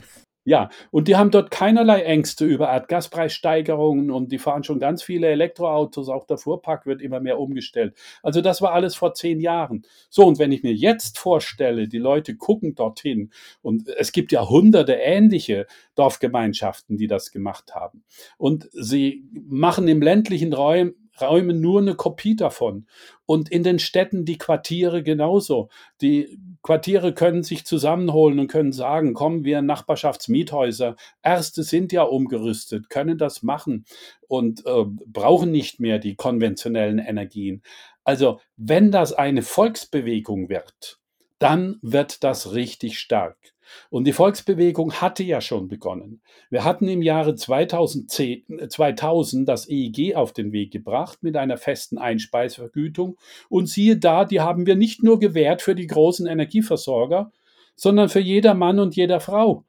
Ja, 0.46 0.70
und 0.92 1.08
die 1.08 1.16
haben 1.16 1.32
dort 1.32 1.52
keinerlei 1.52 2.02
Ängste 2.02 2.44
über 2.46 2.68
Erdgaspreissteigerungen 2.68 4.12
und 4.12 4.32
die 4.34 4.40
fahren 4.40 4.66
schon 4.66 4.80
ganz 4.80 5.02
viele 5.02 5.28
Elektroautos, 5.28 6.10
auch 6.10 6.26
der 6.26 6.38
Fuhrpark 6.38 6.86
wird 6.86 7.02
immer 7.02 7.22
mehr 7.22 7.40
umgestellt. 7.40 7.96
Also 8.22 8.42
das 8.42 8.62
war 8.62 8.74
alles 8.74 8.94
vor 8.96 9.14
zehn 9.14 9.40
Jahren. 9.40 9.84
So, 10.10 10.26
und 10.26 10.40
wenn 10.40 10.52
ich 10.52 10.62
mir 10.62 10.74
jetzt 10.74 11.18
vorstelle, 11.18 11.88
die 11.88 11.98
Leute 11.98 12.36
gucken 12.36 12.76
dorthin 12.76 13.32
und 13.62 13.88
es 13.88 14.12
gibt 14.12 14.34
ja 14.34 14.50
hunderte 14.50 14.94
ähnliche 14.94 15.66
Dorfgemeinschaften, 15.96 16.98
die 16.98 17.08
das 17.08 17.32
gemacht 17.32 17.74
haben. 17.74 18.04
Und 18.38 18.70
sie 18.74 19.26
machen 19.48 19.88
im 19.88 20.02
ländlichen 20.02 20.52
Raum 20.54 20.94
Räumen 21.22 21.62
nur 21.62 21.82
eine 21.82 21.96
Kopie 21.96 22.36
davon. 22.36 22.88
Und 23.26 23.50
in 23.50 23.64
den 23.64 23.80
Städten 23.80 24.26
die 24.26 24.38
Quartiere 24.38 25.04
genauso. 25.04 25.70
Die 26.02 26.40
Quartiere 26.62 27.14
können 27.14 27.44
sich 27.44 27.66
zusammenholen 27.66 28.40
und 28.40 28.48
können 28.48 28.72
sagen, 28.72 29.14
kommen 29.14 29.44
wir 29.44 29.62
Nachbarschaftsmiethäuser. 29.62 30.96
Erste 31.22 31.64
sind 31.64 31.92
ja 31.92 32.04
umgerüstet, 32.04 32.90
können 32.90 33.18
das 33.18 33.44
machen 33.44 33.86
und 34.28 34.66
äh, 34.66 34.86
brauchen 34.86 35.52
nicht 35.52 35.80
mehr 35.80 36.00
die 36.00 36.16
konventionellen 36.16 37.00
Energien. 37.00 37.62
Also 38.04 38.40
wenn 38.58 38.92
das 38.92 39.14
eine 39.14 39.42
Volksbewegung 39.42 40.50
wird, 40.50 41.00
dann 41.40 41.78
wird 41.82 42.24
das 42.24 42.54
richtig 42.54 43.00
stark. 43.00 43.53
Und 43.90 44.06
die 44.06 44.14
Volksbewegung 44.14 44.94
hatte 44.94 45.24
ja 45.24 45.42
schon 45.42 45.68
begonnen. 45.68 46.22
Wir 46.50 46.64
hatten 46.64 46.88
im 46.88 47.02
Jahre 47.02 47.36
2010, 47.36 48.70
2000 48.70 49.48
das 49.48 49.70
EEG 49.70 50.16
auf 50.16 50.34
den 50.34 50.52
Weg 50.52 50.72
gebracht 50.72 51.24
mit 51.24 51.36
einer 51.36 51.58
festen 51.58 51.98
Einspeisvergütung. 51.98 53.18
Und 53.50 53.70
siehe 53.70 53.98
da, 53.98 54.26
die 54.26 54.42
haben 54.42 54.66
wir 54.66 54.76
nicht 54.76 55.04
nur 55.04 55.20
gewährt 55.20 55.62
für 55.62 55.76
die 55.76 55.88
großen 55.88 56.28
Energieversorger, 56.28 57.32
sondern 57.76 58.10
für 58.10 58.20
jeder 58.20 58.54
Mann 58.54 58.80
und 58.80 58.96
jeder 58.96 59.20
Frau. 59.20 59.66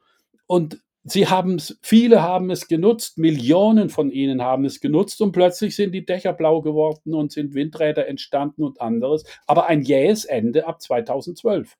Und 0.47 0.83
sie 1.05 1.29
haben 1.29 1.57
es, 1.57 1.79
viele 1.83 2.23
haben 2.23 2.51
es 2.51 2.67
genutzt, 2.69 3.19
Millionen 3.19 3.91
von 3.91 4.11
ihnen 4.11 4.43
haben 4.43 4.65
es 4.65 4.81
genutzt 4.81 5.21
und 5.21 5.33
plötzlich 5.33 5.77
sind 5.77 5.93
die 5.93 6.05
Dächer 6.05 6.33
blau 6.33 6.63
geworden 6.63 7.15
und 7.15 7.33
sind 7.33 7.55
Windräder 7.55 8.09
entstanden 8.09 8.63
und 8.63 8.81
anderes. 8.81 9.25
Aber 9.47 9.67
ein 9.67 9.83
jähes 9.83 10.25
Ende 10.25 10.67
ab 10.67 10.81
2012. 10.81 11.77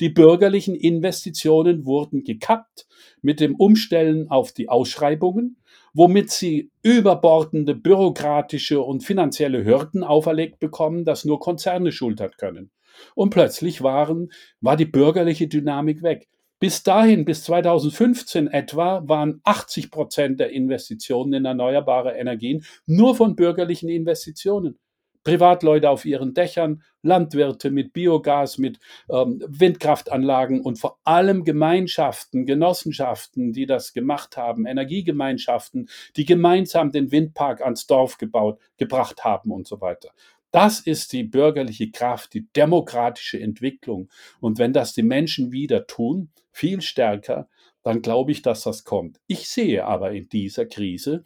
Die 0.00 0.08
bürgerlichen 0.08 0.74
Investitionen 0.74 1.86
wurden 1.86 2.24
gekappt 2.24 2.86
mit 3.20 3.40
dem 3.40 3.54
Umstellen 3.54 4.30
auf 4.30 4.52
die 4.52 4.68
Ausschreibungen, 4.68 5.56
womit 5.94 6.30
sie 6.30 6.70
überbordende 6.82 7.74
bürokratische 7.74 8.80
und 8.80 9.04
finanzielle 9.04 9.64
Hürden 9.64 10.04
auferlegt 10.04 10.58
bekommen, 10.58 11.04
dass 11.04 11.24
nur 11.24 11.40
Konzerne 11.40 11.92
schultern 11.92 12.32
können. 12.36 12.70
Und 13.14 13.30
plötzlich 13.30 13.82
waren, 13.82 14.30
war 14.60 14.76
die 14.76 14.84
bürgerliche 14.86 15.48
Dynamik 15.48 16.02
weg. 16.02 16.28
Bis 16.62 16.84
dahin, 16.84 17.24
bis 17.24 17.42
2015 17.44 18.46
etwa, 18.46 19.02
waren 19.06 19.40
80 19.42 19.90
Prozent 19.90 20.38
der 20.38 20.50
Investitionen 20.50 21.32
in 21.32 21.44
erneuerbare 21.44 22.12
Energien 22.12 22.64
nur 22.86 23.16
von 23.16 23.34
bürgerlichen 23.34 23.88
Investitionen. 23.88 24.78
Privatleute 25.24 25.88
auf 25.90 26.04
ihren 26.04 26.34
Dächern, 26.34 26.82
Landwirte 27.02 27.70
mit 27.70 27.92
Biogas, 27.92 28.58
mit 28.58 28.78
ähm, 29.10 29.42
Windkraftanlagen 29.46 30.60
und 30.60 30.78
vor 30.78 30.98
allem 31.04 31.44
Gemeinschaften, 31.44 32.46
Genossenschaften, 32.46 33.52
die 33.52 33.66
das 33.66 33.92
gemacht 33.92 34.36
haben, 34.36 34.66
Energiegemeinschaften, 34.66 35.88
die 36.16 36.24
gemeinsam 36.24 36.92
den 36.92 37.10
Windpark 37.12 37.60
ans 37.60 37.86
Dorf 37.86 38.18
gebaut, 38.18 38.58
gebracht 38.76 39.24
haben 39.24 39.50
und 39.50 39.66
so 39.66 39.80
weiter. 39.80 40.10
Das 40.52 40.80
ist 40.80 41.14
die 41.14 41.24
bürgerliche 41.24 41.90
Kraft, 41.90 42.34
die 42.34 42.46
demokratische 42.54 43.40
Entwicklung. 43.40 44.10
Und 44.38 44.58
wenn 44.58 44.74
das 44.74 44.92
die 44.92 45.02
Menschen 45.02 45.50
wieder 45.50 45.86
tun, 45.86 46.30
viel 46.50 46.82
stärker, 46.82 47.48
dann 47.82 48.02
glaube 48.02 48.32
ich, 48.32 48.42
dass 48.42 48.62
das 48.62 48.84
kommt. 48.84 49.18
Ich 49.26 49.48
sehe 49.48 49.84
aber 49.84 50.12
in 50.12 50.28
dieser 50.28 50.66
Krise 50.66 51.24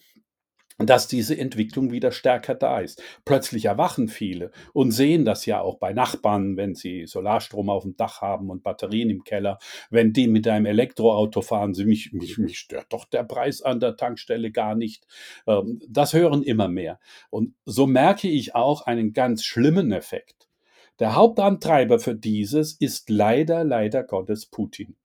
dass 0.79 1.09
diese 1.09 1.37
Entwicklung 1.39 1.91
wieder 1.91 2.13
stärker 2.13 2.55
da 2.55 2.81
ist. 2.81 3.03
Plötzlich 3.25 3.65
erwachen 3.65 4.09
viele 4.09 4.51
und 4.73 4.91
sehen 4.91 5.25
das 5.25 5.47
ja 5.47 5.61
auch 5.61 5.79
bei 5.79 5.93
Nachbarn, 5.93 6.57
wenn 6.57 6.75
sie 6.75 7.07
Solarstrom 7.07 7.71
auf 7.71 7.85
dem 7.85 7.97
Dach 7.97 8.21
haben 8.21 8.51
und 8.51 8.63
Batterien 8.63 9.09
im 9.09 9.25
Keller. 9.25 9.59
Wenn 9.91 10.13
die 10.13 10.29
mit 10.29 10.47
einem 10.47 10.67
Elektroauto 10.67 11.41
fahren, 11.41 11.73
sie 11.73 11.87
mich, 11.87 12.13
mich, 12.13 12.37
mich 12.37 12.59
stört 12.59 12.93
doch 12.93 13.07
der 13.07 13.25
Preis 13.25 13.63
an 13.63 13.81
der 13.81 13.97
Tankstelle 13.97 14.51
gar 14.51 14.75
nicht. 14.75 15.07
Ähm, 15.47 15.81
das 15.89 16.13
hören 16.13 16.43
immer 16.43 16.69
mehr. 16.69 16.99
Und 17.31 17.55
so 17.65 17.87
merke 17.87 18.29
ich 18.29 18.55
auch 18.55 18.83
einen 18.83 19.13
ganz 19.13 19.45
schlimmen 19.45 19.93
Effekt. 19.93 20.49
Der 20.99 21.15
Hauptantreiber 21.15 21.99
für 21.99 22.15
dieses 22.15 22.73
ist 22.75 23.11
leider, 23.11 23.65
leider 23.65 24.03
Gottes 24.03 24.47
Putin 24.47 24.97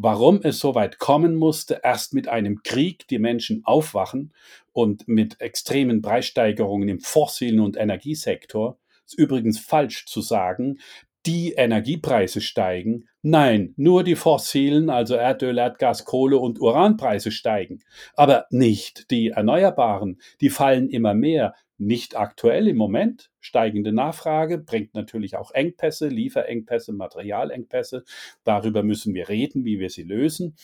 warum 0.00 0.40
es 0.42 0.60
so 0.60 0.76
weit 0.76 0.98
kommen 0.98 1.34
musste, 1.34 1.80
erst 1.82 2.14
mit 2.14 2.28
einem 2.28 2.62
Krieg 2.62 3.08
die 3.08 3.18
Menschen 3.18 3.62
aufwachen 3.64 4.32
und 4.72 5.08
mit 5.08 5.40
extremen 5.40 6.02
Preissteigerungen 6.02 6.88
im 6.88 7.00
fossilen 7.00 7.58
und 7.58 7.76
Energiesektor. 7.76 8.78
Ist 9.04 9.18
übrigens 9.18 9.58
falsch 9.58 10.06
zu 10.06 10.20
sagen, 10.20 10.78
die 11.26 11.52
Energiepreise 11.52 12.40
steigen. 12.40 13.08
Nein, 13.22 13.74
nur 13.76 14.04
die 14.04 14.14
fossilen, 14.14 14.88
also 14.88 15.16
Erdöl, 15.16 15.58
Erdgas, 15.58 16.04
Kohle 16.04 16.38
und 16.38 16.60
Uranpreise 16.60 17.32
steigen. 17.32 17.82
Aber 18.14 18.46
nicht 18.50 19.10
die 19.10 19.30
erneuerbaren. 19.30 20.20
Die 20.40 20.50
fallen 20.50 20.88
immer 20.88 21.14
mehr 21.14 21.54
nicht 21.78 22.16
aktuell 22.16 22.68
im 22.68 22.76
Moment. 22.76 23.30
Steigende 23.40 23.92
Nachfrage 23.92 24.58
bringt 24.58 24.94
natürlich 24.94 25.36
auch 25.36 25.52
Engpässe, 25.52 26.08
Lieferengpässe, 26.08 26.92
Materialengpässe. 26.92 28.04
Darüber 28.44 28.82
müssen 28.82 29.14
wir 29.14 29.28
reden, 29.28 29.64
wie 29.64 29.78
wir 29.78 29.90
sie 29.90 30.02
lösen. 30.02 30.56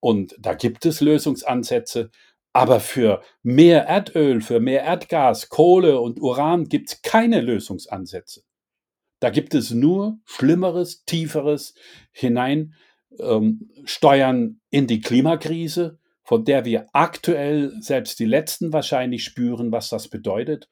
Und 0.00 0.36
da 0.38 0.54
gibt 0.54 0.84
es 0.84 1.00
Lösungsansätze. 1.00 2.10
Aber 2.52 2.80
für 2.80 3.22
mehr 3.42 3.84
Erdöl, 3.84 4.40
für 4.40 4.60
mehr 4.60 4.82
Erdgas, 4.82 5.48
Kohle 5.48 6.00
und 6.00 6.20
Uran 6.20 6.64
gibt 6.64 6.88
es 6.90 7.02
keine 7.02 7.40
Lösungsansätze. 7.40 8.42
Da 9.20 9.30
gibt 9.30 9.54
es 9.54 9.70
nur 9.70 10.18
Schlimmeres, 10.24 11.04
Tieferes 11.04 11.74
hineinsteuern 12.12 12.70
ähm, 13.20 14.60
in 14.70 14.86
die 14.86 15.00
Klimakrise 15.00 15.98
von 16.26 16.44
der 16.44 16.64
wir 16.64 16.88
aktuell 16.92 17.72
selbst 17.80 18.18
die 18.18 18.26
Letzten 18.26 18.72
wahrscheinlich 18.72 19.22
spüren, 19.22 19.70
was 19.70 19.88
das 19.88 20.08
bedeutet, 20.08 20.68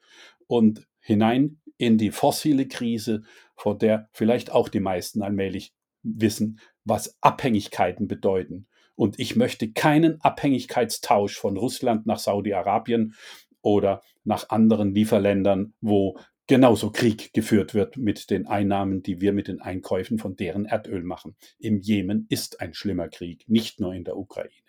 und 0.47 0.85
hinein 0.99 1.61
in 1.77 1.97
die 1.97 2.11
fossile 2.11 2.67
Krise, 2.67 3.23
von 3.55 3.79
der 3.79 4.09
vielleicht 4.11 4.51
auch 4.51 4.67
die 4.67 4.81
meisten 4.81 5.23
allmählich 5.23 5.73
wissen, 6.03 6.59
was 6.83 7.17
Abhängigkeiten 7.21 8.07
bedeuten. 8.07 8.67
Und 8.95 9.17
ich 9.17 9.37
möchte 9.37 9.71
keinen 9.71 10.19
Abhängigkeitstausch 10.19 11.37
von 11.37 11.57
Russland 11.57 12.05
nach 12.05 12.19
Saudi-Arabien 12.19 13.15
oder 13.61 14.01
nach 14.25 14.49
anderen 14.49 14.93
Lieferländern, 14.93 15.73
wo 15.79 16.17
genauso 16.47 16.91
Krieg 16.91 17.33
geführt 17.33 17.73
wird 17.73 17.95
mit 17.95 18.29
den 18.29 18.45
Einnahmen, 18.45 19.03
die 19.03 19.21
wir 19.21 19.31
mit 19.31 19.47
den 19.47 19.61
Einkäufen 19.61 20.19
von 20.19 20.35
deren 20.35 20.65
Erdöl 20.65 21.03
machen. 21.03 21.37
Im 21.59 21.79
Jemen 21.79 22.25
ist 22.29 22.59
ein 22.59 22.73
schlimmer 22.73 23.07
Krieg, 23.07 23.45
nicht 23.47 23.79
nur 23.79 23.93
in 23.93 24.03
der 24.03 24.17
Ukraine. 24.17 24.64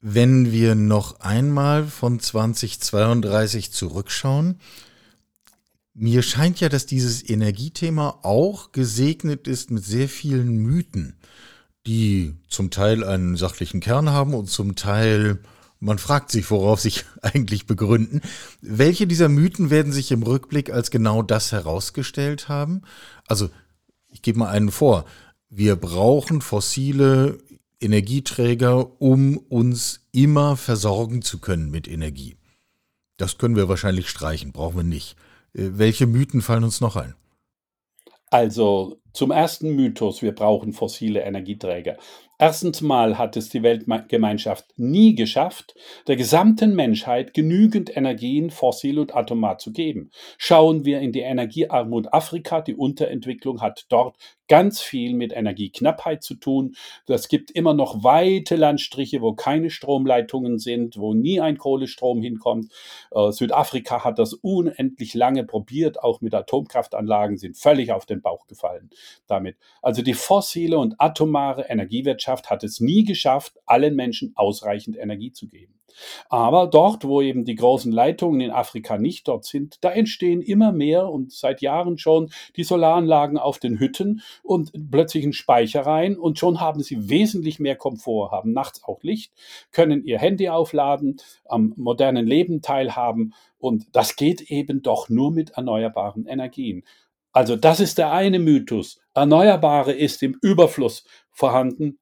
Wenn 0.00 0.52
wir 0.52 0.76
noch 0.76 1.20
einmal 1.20 1.86
von 1.86 2.20
2032 2.20 3.72
zurückschauen, 3.72 4.60
mir 5.92 6.22
scheint 6.22 6.60
ja, 6.60 6.68
dass 6.68 6.86
dieses 6.86 7.28
Energiethema 7.28 8.20
auch 8.22 8.70
gesegnet 8.70 9.48
ist 9.48 9.72
mit 9.72 9.84
sehr 9.84 10.08
vielen 10.08 10.58
Mythen, 10.58 11.16
die 11.86 12.36
zum 12.48 12.70
Teil 12.70 13.02
einen 13.02 13.36
sachlichen 13.36 13.80
Kern 13.80 14.10
haben 14.10 14.34
und 14.34 14.48
zum 14.48 14.76
Teil, 14.76 15.40
man 15.80 15.98
fragt 15.98 16.30
sich, 16.30 16.48
worauf 16.52 16.78
sich 16.78 17.04
eigentlich 17.22 17.66
begründen. 17.66 18.20
Welche 18.60 19.08
dieser 19.08 19.28
Mythen 19.28 19.70
werden 19.70 19.92
sich 19.92 20.12
im 20.12 20.22
Rückblick 20.22 20.70
als 20.70 20.92
genau 20.92 21.22
das 21.22 21.50
herausgestellt 21.50 22.48
haben? 22.48 22.82
Also, 23.26 23.50
ich 24.10 24.22
gebe 24.22 24.38
mal 24.38 24.50
einen 24.50 24.70
vor. 24.70 25.04
Wir 25.50 25.74
brauchen 25.74 26.40
fossile 26.40 27.38
Energieträger, 27.80 29.00
um 29.00 29.36
uns 29.36 30.08
immer 30.12 30.56
versorgen 30.56 31.22
zu 31.22 31.40
können 31.40 31.70
mit 31.70 31.88
Energie. 31.88 32.36
Das 33.16 33.38
können 33.38 33.56
wir 33.56 33.68
wahrscheinlich 33.68 34.08
streichen, 34.08 34.52
brauchen 34.52 34.76
wir 34.76 34.84
nicht. 34.84 35.16
Äh, 35.54 35.70
welche 35.74 36.06
Mythen 36.06 36.40
fallen 36.40 36.64
uns 36.64 36.80
noch 36.80 36.96
ein? 36.96 37.14
Also 38.30 39.00
zum 39.12 39.30
ersten 39.30 39.74
Mythos, 39.74 40.20
wir 40.22 40.34
brauchen 40.34 40.72
fossile 40.72 41.22
Energieträger. 41.22 41.96
Erstens 42.38 42.82
mal 42.82 43.18
hat 43.18 43.36
es 43.36 43.48
die 43.48 43.62
Weltgemeinschaft 43.64 44.66
nie 44.76 45.14
geschafft, 45.16 45.74
der 46.06 46.14
gesamten 46.14 46.76
Menschheit 46.76 47.34
genügend 47.34 47.96
Energien 47.96 48.50
fossil 48.50 49.00
und 49.00 49.16
atomar 49.16 49.58
zu 49.58 49.72
geben. 49.72 50.10
Schauen 50.36 50.84
wir 50.84 51.00
in 51.00 51.10
die 51.10 51.20
Energiearmut 51.20 52.12
Afrika, 52.12 52.60
die 52.60 52.76
Unterentwicklung 52.76 53.60
hat 53.60 53.86
dort 53.88 54.16
ganz 54.48 54.80
viel 54.80 55.14
mit 55.14 55.32
Energieknappheit 55.32 56.22
zu 56.22 56.34
tun. 56.34 56.74
Das 57.06 57.28
gibt 57.28 57.50
immer 57.50 57.74
noch 57.74 58.02
weite 58.02 58.56
Landstriche, 58.56 59.20
wo 59.20 59.34
keine 59.34 59.70
Stromleitungen 59.70 60.58
sind, 60.58 60.98
wo 60.98 61.14
nie 61.14 61.40
ein 61.40 61.58
Kohlestrom 61.58 62.20
hinkommt. 62.20 62.72
Äh, 63.10 63.30
Südafrika 63.30 64.04
hat 64.04 64.18
das 64.18 64.34
unendlich 64.34 65.14
lange 65.14 65.44
probiert, 65.44 66.02
auch 66.02 66.20
mit 66.20 66.34
Atomkraftanlagen, 66.34 67.36
sind 67.36 67.56
völlig 67.56 67.92
auf 67.92 68.06
den 68.06 68.22
Bauch 68.22 68.46
gefallen 68.46 68.90
damit. 69.26 69.56
Also 69.82 70.02
die 70.02 70.14
fossile 70.14 70.78
und 70.78 70.94
atomare 70.98 71.66
Energiewirtschaft 71.68 72.50
hat 72.50 72.64
es 72.64 72.80
nie 72.80 73.04
geschafft, 73.04 73.58
allen 73.66 73.94
Menschen 73.94 74.32
ausreichend 74.36 74.96
Energie 74.96 75.32
zu 75.32 75.48
geben. 75.48 75.77
Aber 76.28 76.66
dort, 76.66 77.04
wo 77.04 77.20
eben 77.20 77.44
die 77.44 77.54
großen 77.54 77.92
Leitungen 77.92 78.40
in 78.40 78.50
Afrika 78.50 78.98
nicht 78.98 79.28
dort 79.28 79.44
sind, 79.44 79.78
da 79.82 79.90
entstehen 79.90 80.42
immer 80.42 80.72
mehr 80.72 81.08
und 81.08 81.32
seit 81.32 81.60
Jahren 81.62 81.98
schon 81.98 82.30
die 82.56 82.64
Solaranlagen 82.64 83.38
auf 83.38 83.58
den 83.58 83.78
Hütten 83.78 84.22
und 84.42 84.72
plötzlich 84.90 85.24
ein 85.24 85.32
Speicher 85.32 85.82
rein 85.82 86.16
und 86.16 86.38
schon 86.38 86.60
haben 86.60 86.82
sie 86.82 87.08
wesentlich 87.08 87.58
mehr 87.58 87.76
Komfort, 87.76 88.30
haben 88.32 88.52
nachts 88.52 88.82
auch 88.84 89.02
Licht, 89.02 89.32
können 89.72 90.04
ihr 90.04 90.18
Handy 90.18 90.48
aufladen, 90.48 91.20
am 91.44 91.72
modernen 91.76 92.26
Leben 92.26 92.62
teilhaben 92.62 93.34
und 93.58 93.86
das 93.92 94.16
geht 94.16 94.50
eben 94.50 94.82
doch 94.82 95.08
nur 95.08 95.32
mit 95.32 95.50
erneuerbaren 95.50 96.26
Energien. 96.26 96.84
Also 97.32 97.56
das 97.56 97.80
ist 97.80 97.98
der 97.98 98.12
eine 98.12 98.38
Mythos. 98.38 99.00
Erneuerbare 99.14 99.92
ist 99.92 100.22
im 100.22 100.36
Überfluss 100.42 101.04
vorhanden 101.30 101.98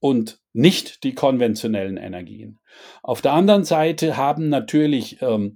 und 0.00 0.40
nicht 0.52 1.04
die 1.04 1.14
konventionellen 1.14 1.96
Energien. 1.96 2.58
Auf 3.02 3.20
der 3.22 3.32
anderen 3.32 3.64
Seite 3.64 4.16
haben 4.16 4.48
natürlich 4.48 5.20
ähm, 5.20 5.54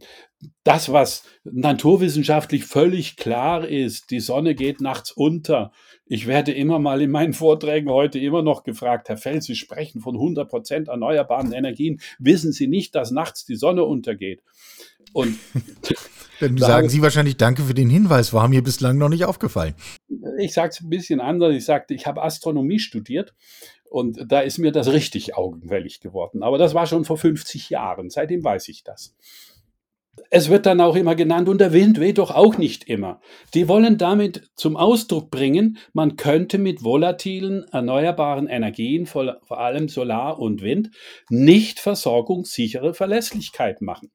das, 0.64 0.92
was 0.92 1.24
naturwissenschaftlich 1.44 2.64
völlig 2.64 3.16
klar 3.16 3.66
ist, 3.66 4.10
die 4.10 4.20
Sonne 4.20 4.54
geht 4.54 4.80
nachts 4.80 5.12
unter. 5.12 5.72
Ich 6.06 6.26
werde 6.26 6.52
immer 6.52 6.78
mal 6.78 7.00
in 7.00 7.10
meinen 7.10 7.32
Vorträgen 7.32 7.90
heute 7.90 8.18
immer 8.18 8.42
noch 8.42 8.64
gefragt, 8.64 9.08
Herr 9.08 9.16
Fels, 9.16 9.46
Sie 9.46 9.54
sprechen 9.54 10.00
von 10.00 10.14
100 10.14 10.48
Prozent 10.48 10.88
erneuerbaren 10.88 11.52
Energien. 11.52 12.00
Wissen 12.18 12.52
Sie 12.52 12.66
nicht, 12.66 12.94
dass 12.94 13.10
nachts 13.10 13.44
die 13.44 13.56
Sonne 13.56 13.84
untergeht? 13.84 14.42
Und 15.12 15.38
Dann 16.40 16.58
sagen 16.58 16.88
Sie 16.88 17.02
wahrscheinlich 17.02 17.36
Danke 17.36 17.62
für 17.62 17.74
den 17.74 17.88
Hinweis, 17.88 18.32
war 18.32 18.48
mir 18.48 18.64
bislang 18.64 18.98
noch 18.98 19.08
nicht 19.08 19.24
aufgefallen. 19.24 19.74
Ich 20.38 20.54
sage 20.54 20.70
es 20.70 20.80
ein 20.80 20.88
bisschen 20.88 21.20
anders. 21.20 21.54
Ich 21.54 21.64
sagte, 21.64 21.94
ich 21.94 22.06
habe 22.06 22.22
Astronomie 22.22 22.80
studiert 22.80 23.32
und 23.92 24.24
da 24.26 24.40
ist 24.40 24.58
mir 24.58 24.72
das 24.72 24.90
richtig 24.92 25.36
augenfällig 25.36 26.00
geworden. 26.00 26.42
Aber 26.42 26.58
das 26.58 26.74
war 26.74 26.86
schon 26.86 27.04
vor 27.04 27.18
50 27.18 27.70
Jahren. 27.70 28.10
Seitdem 28.10 28.42
weiß 28.42 28.68
ich 28.68 28.84
das. 28.84 29.14
Es 30.28 30.50
wird 30.50 30.66
dann 30.66 30.82
auch 30.82 30.94
immer 30.94 31.14
genannt, 31.14 31.48
und 31.48 31.58
der 31.58 31.72
Wind 31.72 31.98
weht 31.98 32.18
doch 32.18 32.30
auch 32.30 32.58
nicht 32.58 32.84
immer. 32.84 33.20
Die 33.54 33.66
wollen 33.66 33.96
damit 33.96 34.50
zum 34.56 34.76
Ausdruck 34.76 35.30
bringen, 35.30 35.78
man 35.94 36.16
könnte 36.16 36.58
mit 36.58 36.84
volatilen, 36.84 37.64
erneuerbaren 37.72 38.46
Energien, 38.46 39.06
vor 39.06 39.40
allem 39.48 39.88
Solar 39.88 40.38
und 40.38 40.60
Wind, 40.60 40.90
nicht 41.30 41.80
versorgungssichere 41.80 42.92
Verlässlichkeit 42.92 43.80
machen. 43.80 44.10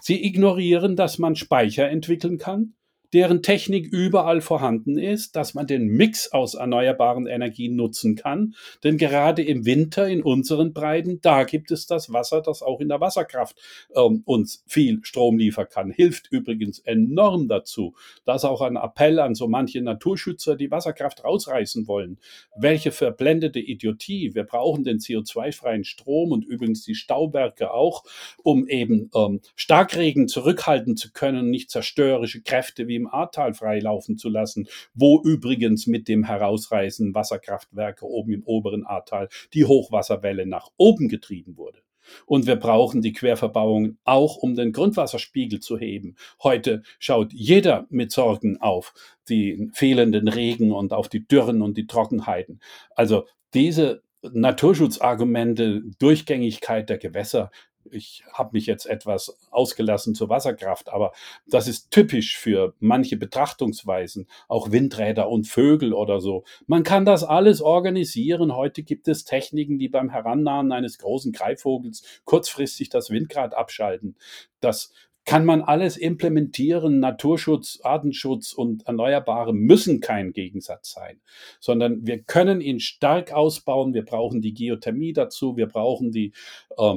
Sie 0.00 0.24
ignorieren, 0.24 0.94
dass 0.94 1.18
man 1.18 1.34
Speicher 1.34 1.88
entwickeln 1.88 2.38
kann, 2.38 2.75
deren 3.12 3.42
Technik 3.42 3.86
überall 3.86 4.40
vorhanden 4.40 4.98
ist, 4.98 5.36
dass 5.36 5.54
man 5.54 5.66
den 5.66 5.86
Mix 5.86 6.32
aus 6.32 6.54
erneuerbaren 6.54 7.26
Energien 7.26 7.76
nutzen 7.76 8.16
kann. 8.16 8.54
Denn 8.84 8.98
gerade 8.98 9.42
im 9.42 9.64
Winter 9.64 10.08
in 10.08 10.22
unseren 10.22 10.72
Breiten, 10.72 11.20
da 11.20 11.44
gibt 11.44 11.70
es 11.70 11.86
das 11.86 12.12
Wasser, 12.12 12.42
das 12.42 12.62
auch 12.62 12.80
in 12.80 12.88
der 12.88 13.00
Wasserkraft 13.00 13.56
ähm, 13.94 14.22
uns 14.24 14.62
viel 14.66 15.00
Strom 15.02 15.38
liefern 15.38 15.66
kann. 15.70 15.90
Hilft 15.90 16.28
übrigens 16.30 16.78
enorm 16.80 17.48
dazu. 17.48 17.94
Das 18.24 18.42
ist 18.42 18.48
auch 18.48 18.60
ein 18.60 18.76
Appell 18.76 19.18
an 19.20 19.34
so 19.34 19.48
manche 19.48 19.80
Naturschützer, 19.82 20.56
die 20.56 20.70
Wasserkraft 20.70 21.24
rausreißen 21.24 21.86
wollen. 21.86 22.18
Welche 22.56 22.90
verblendete 22.90 23.60
Idiotie. 23.60 24.34
Wir 24.34 24.44
brauchen 24.44 24.84
den 24.84 24.98
CO2-freien 24.98 25.84
Strom 25.84 26.32
und 26.32 26.44
übrigens 26.44 26.84
die 26.84 26.94
Stauberge 26.94 27.72
auch, 27.72 28.04
um 28.42 28.66
eben 28.68 29.10
ähm, 29.14 29.40
Starkregen 29.54 30.28
zurückhalten 30.28 30.96
zu 30.96 31.12
können, 31.12 31.50
nicht 31.50 31.70
zerstörerische 31.70 32.42
Kräfte 32.42 32.88
wie 32.88 32.95
im 32.96 33.06
Ahrtal 33.06 33.54
freilaufen 33.54 34.18
zu 34.18 34.28
lassen, 34.28 34.68
wo 34.94 35.20
übrigens 35.22 35.86
mit 35.86 36.08
dem 36.08 36.24
Herausreißen 36.24 37.14
Wasserkraftwerke 37.14 38.06
oben 38.06 38.32
im 38.32 38.42
oberen 38.44 38.84
Ahrtal 38.84 39.28
die 39.54 39.64
Hochwasserwelle 39.64 40.46
nach 40.46 40.70
oben 40.76 41.08
getrieben 41.08 41.56
wurde. 41.56 41.82
Und 42.24 42.46
wir 42.46 42.56
brauchen 42.56 43.02
die 43.02 43.12
Querverbauungen 43.12 43.98
auch, 44.04 44.36
um 44.36 44.54
den 44.54 44.72
Grundwasserspiegel 44.72 45.60
zu 45.60 45.78
heben. 45.78 46.16
Heute 46.42 46.82
schaut 46.98 47.32
jeder 47.32 47.86
mit 47.90 48.12
Sorgen 48.12 48.60
auf 48.60 48.94
die 49.28 49.70
fehlenden 49.72 50.28
Regen 50.28 50.72
und 50.72 50.92
auf 50.92 51.08
die 51.08 51.26
Dürren 51.26 51.62
und 51.62 51.76
die 51.76 51.86
Trockenheiten. 51.86 52.60
Also 52.94 53.26
diese 53.54 54.02
Naturschutzargumente, 54.22 55.82
Durchgängigkeit 55.98 56.88
der 56.88 56.98
Gewässer, 56.98 57.50
ich 57.92 58.24
habe 58.32 58.50
mich 58.52 58.66
jetzt 58.66 58.86
etwas 58.86 59.36
ausgelassen 59.50 60.14
zur 60.14 60.28
Wasserkraft, 60.28 60.88
aber 60.88 61.12
das 61.46 61.68
ist 61.68 61.90
typisch 61.90 62.36
für 62.36 62.74
manche 62.80 63.16
Betrachtungsweisen, 63.16 64.26
auch 64.48 64.70
Windräder 64.72 65.28
und 65.28 65.46
Vögel 65.46 65.92
oder 65.92 66.20
so. 66.20 66.44
Man 66.66 66.82
kann 66.82 67.04
das 67.04 67.24
alles 67.24 67.60
organisieren. 67.60 68.54
Heute 68.54 68.82
gibt 68.82 69.08
es 69.08 69.24
Techniken, 69.24 69.78
die 69.78 69.88
beim 69.88 70.10
Herannahen 70.10 70.72
eines 70.72 70.98
großen 70.98 71.32
Greifvogels 71.32 72.02
kurzfristig 72.24 72.88
das 72.88 73.10
Windrad 73.10 73.54
abschalten. 73.54 74.16
Das 74.60 74.92
kann 75.26 75.44
man 75.44 75.60
alles 75.60 75.96
implementieren. 75.96 77.00
Naturschutz, 77.00 77.80
Artenschutz 77.82 78.52
und 78.52 78.86
Erneuerbare 78.86 79.52
müssen 79.52 80.00
kein 80.00 80.32
Gegensatz 80.32 80.92
sein, 80.92 81.20
sondern 81.60 82.06
wir 82.06 82.22
können 82.22 82.60
ihn 82.60 82.80
stark 82.80 83.32
ausbauen. 83.32 83.92
Wir 83.92 84.04
brauchen 84.04 84.40
die 84.40 84.54
Geothermie 84.54 85.12
dazu. 85.12 85.56
Wir 85.56 85.66
brauchen 85.66 86.12
die 86.12 86.32
äh, 86.78 86.94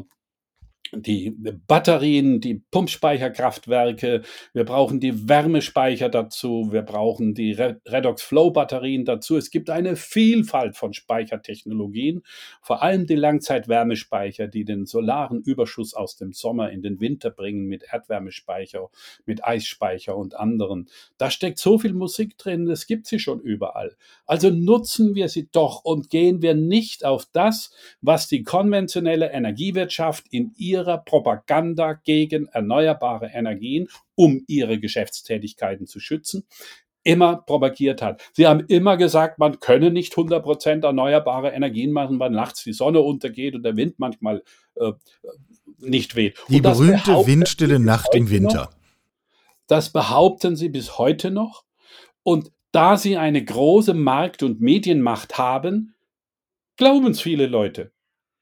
die 0.94 1.36
Batterien, 1.68 2.42
die 2.42 2.62
Pumpspeicherkraftwerke, 2.72 4.24
wir 4.54 4.64
brauchen 4.64 5.00
die 5.00 5.30
Wärmespeicher 5.30 6.10
dazu, 6.10 6.70
wir 6.72 6.82
brauchen 6.82 7.34
die 7.34 7.54
Redox-Flow-Batterien 7.54 9.06
dazu. 9.06 9.38
Es 9.38 9.52
gibt 9.52 9.70
eine 9.70 9.96
Vielfalt 9.96 10.76
von 10.76 10.94
Speichertechnologien, 10.94 12.24
vor 12.62 12.82
allem 12.82 13.06
die 13.06 13.16
Langzeitwärmespeicher, 13.16 14.48
die 14.48 14.66
den 14.66 14.86
solaren 14.86 15.42
Überschuss 15.42 15.94
aus 15.94 16.16
dem 16.16 16.34
Sommer 16.34 16.72
in 16.72 16.82
den 16.82 17.00
Winter 17.00 17.30
bringen 17.30 17.66
mit 17.66 17.84
Erdwärmespeicher, 17.92 18.90
mit 19.26 19.44
Eisspeicher 19.44 20.16
und 20.16 20.36
anderen. 20.36 20.90
Da 21.18 21.30
steckt 21.30 21.60
so 21.60 21.78
viel 21.78 21.94
Musik 21.94 22.38
drin, 22.38 22.66
das 22.66 22.88
gibt 22.88 23.08
sie 23.08 23.20
schon 23.20 23.40
überall. 23.40 23.96
Also 24.26 24.50
nutzen 24.50 25.16
wir 25.16 25.30
sie 25.30 25.50
doch 25.52 25.84
und 25.84 26.10
gehen 26.10 26.42
wir 26.42 26.56
nicht 26.56 27.06
auf 27.06 27.28
das, 27.32 27.72
was 28.02 28.28
die 28.28 28.44
konventionelle 28.44 29.32
Energiewirtschaft 29.32 30.26
in 30.32 30.54
ihr 30.58 30.79
ihrer 30.80 30.98
Propaganda 30.98 31.94
gegen 31.94 32.48
erneuerbare 32.48 33.28
Energien, 33.28 33.88
um 34.16 34.44
ihre 34.48 34.80
Geschäftstätigkeiten 34.80 35.88
zu 35.88 36.00
schützen, 36.00 36.46
immer 37.04 37.38
propagiert 37.38 38.02
hat. 38.02 38.22
Sie 38.34 38.48
haben 38.48 38.62
immer 38.68 38.98
gesagt, 38.98 39.40
man 39.40 39.60
könne 39.60 39.92
nicht 39.92 40.14
100% 40.14 40.86
erneuerbare 40.86 41.50
Energien 41.52 41.92
machen, 41.92 42.20
weil 42.20 42.30
nachts 42.30 42.64
die 42.64 42.74
Sonne 42.74 43.02
untergeht 43.02 43.56
und 43.56 43.64
der 43.64 43.76
Wind 43.78 43.96
manchmal 43.98 44.44
äh, 44.76 44.92
nicht 45.80 46.16
weht. 46.16 46.38
Die 46.50 46.62
berühmte 46.62 47.26
windstille 47.26 47.80
Nacht 47.80 48.14
im 48.14 48.30
Winter. 48.30 48.66
Noch, 48.66 48.72
das 49.68 49.92
behaupten 49.92 50.56
sie 50.56 50.70
bis 50.70 50.98
heute 50.98 51.32
noch. 51.32 51.64
Und 52.24 52.52
da 52.72 52.98
sie 52.98 53.18
eine 53.18 53.44
große 53.44 53.94
Markt- 53.94 54.44
und 54.44 54.62
Medienmacht 54.62 55.38
haben, 55.38 55.96
glauben 56.76 57.12
es 57.12 57.22
viele 57.22 57.48
Leute. 57.48 57.92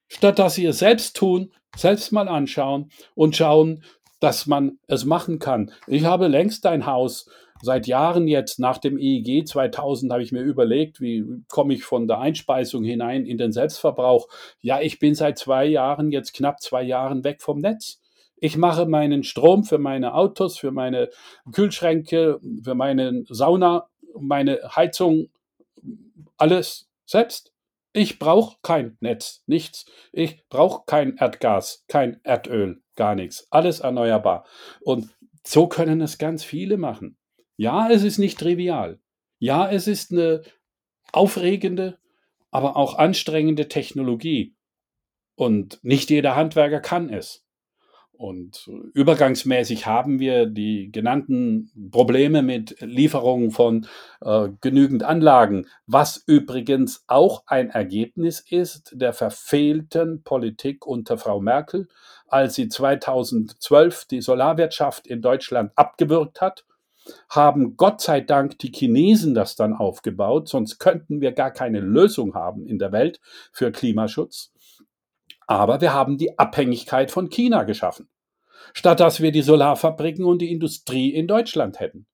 Statt 0.08 0.40
dass 0.40 0.56
sie 0.56 0.66
es 0.66 0.80
selbst 0.80 1.16
tun, 1.16 1.52
selbst 1.76 2.12
mal 2.12 2.28
anschauen 2.28 2.90
und 3.16 3.36
schauen, 3.36 3.84
dass 4.20 4.48
man 4.48 4.80
es 4.88 5.06
machen 5.06 5.40
kann. 5.40 5.72
Ich 5.86 6.06
habe 6.06 6.28
längst 6.28 6.66
ein 6.66 6.86
Haus. 6.86 7.30
Seit 7.62 7.88
Jahren 7.88 8.28
jetzt 8.28 8.60
nach 8.60 8.78
dem 8.78 9.00
EEG 9.00 9.48
2000 9.48 10.12
habe 10.12 10.22
ich 10.22 10.32
mir 10.32 10.42
überlegt, 10.42 11.02
wie 11.02 11.26
komme 11.50 11.74
ich 11.74 11.84
von 11.84 12.08
der 12.08 12.20
Einspeisung 12.20 12.84
hinein 12.84 13.26
in 13.26 13.38
den 13.38 13.52
Selbstverbrauch. 13.52 14.28
Ja, 14.62 14.80
ich 14.80 15.00
bin 15.00 15.16
seit 15.16 15.40
zwei 15.40 15.66
Jahren, 15.66 16.12
jetzt 16.12 16.34
knapp 16.34 16.62
zwei 16.62 16.84
Jahren 16.84 17.24
weg 17.24 17.42
vom 17.42 17.60
Netz. 17.60 18.00
Ich 18.40 18.58
mache 18.58 18.86
meinen 18.86 19.24
Strom 19.24 19.64
für 19.64 19.80
meine 19.80 20.14
Autos, 20.14 20.60
für 20.60 20.72
meine 20.72 21.10
Kühlschränke, 21.52 22.40
für 22.64 22.76
meine 22.76 23.24
Sauna, 23.28 23.88
meine 24.20 24.60
Heizung, 24.76 25.30
alles 26.38 26.88
selbst. 27.06 27.52
Ich 27.94 28.20
brauche 28.20 28.58
kein 28.62 28.98
Netz, 29.00 29.44
nichts. 29.48 29.86
Ich 30.12 30.48
brauche 30.50 30.84
kein 30.86 31.18
Erdgas, 31.18 31.86
kein 31.88 32.20
Erdöl, 32.24 32.84
gar 32.96 33.16
nichts. 33.16 33.48
Alles 33.50 33.80
erneuerbar. 33.80 34.46
Und 34.82 35.10
so 35.46 35.68
können 35.68 36.02
es 36.02 36.18
ganz 36.18 36.44
viele 36.44 36.78
machen. 36.78 37.18
Ja, 37.56 37.90
es 37.90 38.04
ist 38.04 38.18
nicht 38.18 38.38
trivial. 38.38 39.00
Ja, 39.40 39.70
es 39.70 39.88
ist 39.88 40.12
eine 40.12 40.44
aufregende, 41.12 42.00
aber 42.52 42.76
auch 42.76 42.96
anstrengende 42.96 43.68
Technologie. 43.68 44.56
Und 45.36 45.80
nicht 45.84 46.10
jeder 46.10 46.36
Handwerker 46.36 46.82
kann 46.82 47.10
es. 47.10 47.47
Und 48.18 48.68
übergangsmäßig 48.94 49.86
haben 49.86 50.20
wir 50.20 50.48
die 50.48 50.92
genannten 50.92 51.72
Probleme 51.92 52.42
mit 52.42 52.76
Lieferungen 52.82 53.52
von 53.52 53.86
äh, 54.22 54.50
genügend 54.60 55.04
Anlagen, 55.04 55.68
was 55.86 56.24
übrigens 56.26 57.04
auch 57.06 57.44
ein 57.46 57.70
Ergebnis 57.70 58.40
ist 58.40 58.92
der 58.96 59.14
verfehlten 59.14 60.24
Politik 60.24 60.88
unter 60.88 61.20
Frau 61.20 61.40
Merkel, 61.40 61.88
als 62.28 62.56
sie 62.56 62.70
2012 62.70 64.06
die 64.06 64.22
Solarwirtschaft 64.22 65.06
in 65.06 65.22
Deutschland 65.22 65.72
abgewürgt 65.76 66.42
hat 66.42 66.66
haben 67.30 67.78
Gott 67.78 68.02
sei 68.02 68.22
Dank 68.22 68.60
die 68.60 68.72
Chinesen 68.72 69.34
das 69.34 69.56
dann 69.56 69.74
aufgebaut, 69.74 70.48
sonst 70.50 70.80
könnten 70.80 71.22
wir 71.22 71.32
gar 71.32 71.52
keine 71.52 71.80
Lösung 71.80 72.34
haben 72.34 72.66
in 72.66 72.80
der 72.80 72.92
Welt 72.92 73.20
für 73.52 73.72
Klimaschutz. 73.72 74.52
Aber 75.48 75.82
wir 75.82 75.94
haben 75.94 76.18
die 76.18 76.38
Abhängigkeit 76.38 77.10
von 77.10 77.30
China 77.30 77.64
geschaffen, 77.64 78.10
statt 78.74 79.00
dass 79.00 79.22
wir 79.22 79.32
die 79.32 79.42
Solarfabriken 79.42 80.26
und 80.26 80.42
die 80.42 80.52
Industrie 80.52 81.10
in 81.14 81.28
Deutschland 81.28 81.80
hätten. 81.80 82.06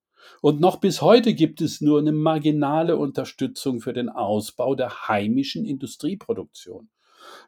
Und 0.41 0.59
noch 0.59 0.77
bis 0.77 1.01
heute 1.01 1.33
gibt 1.33 1.61
es 1.61 1.81
nur 1.81 1.99
eine 1.99 2.11
marginale 2.11 2.97
Unterstützung 2.97 3.81
für 3.81 3.93
den 3.93 4.09
Ausbau 4.09 4.75
der 4.75 5.07
heimischen 5.07 5.65
Industrieproduktion. 5.65 6.89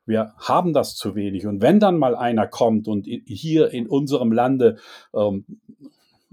Wir 0.05 0.33
haben 0.37 0.73
das 0.73 0.95
zu 0.95 1.15
wenig. 1.15 1.45
Und 1.45 1.61
wenn 1.61 1.79
dann 1.79 1.97
mal 1.97 2.15
einer 2.15 2.47
kommt 2.47 2.87
und 2.87 3.05
hier 3.05 3.71
in 3.71 3.87
unserem 3.87 4.31
Lande 4.31 4.77
ähm, 5.13 5.45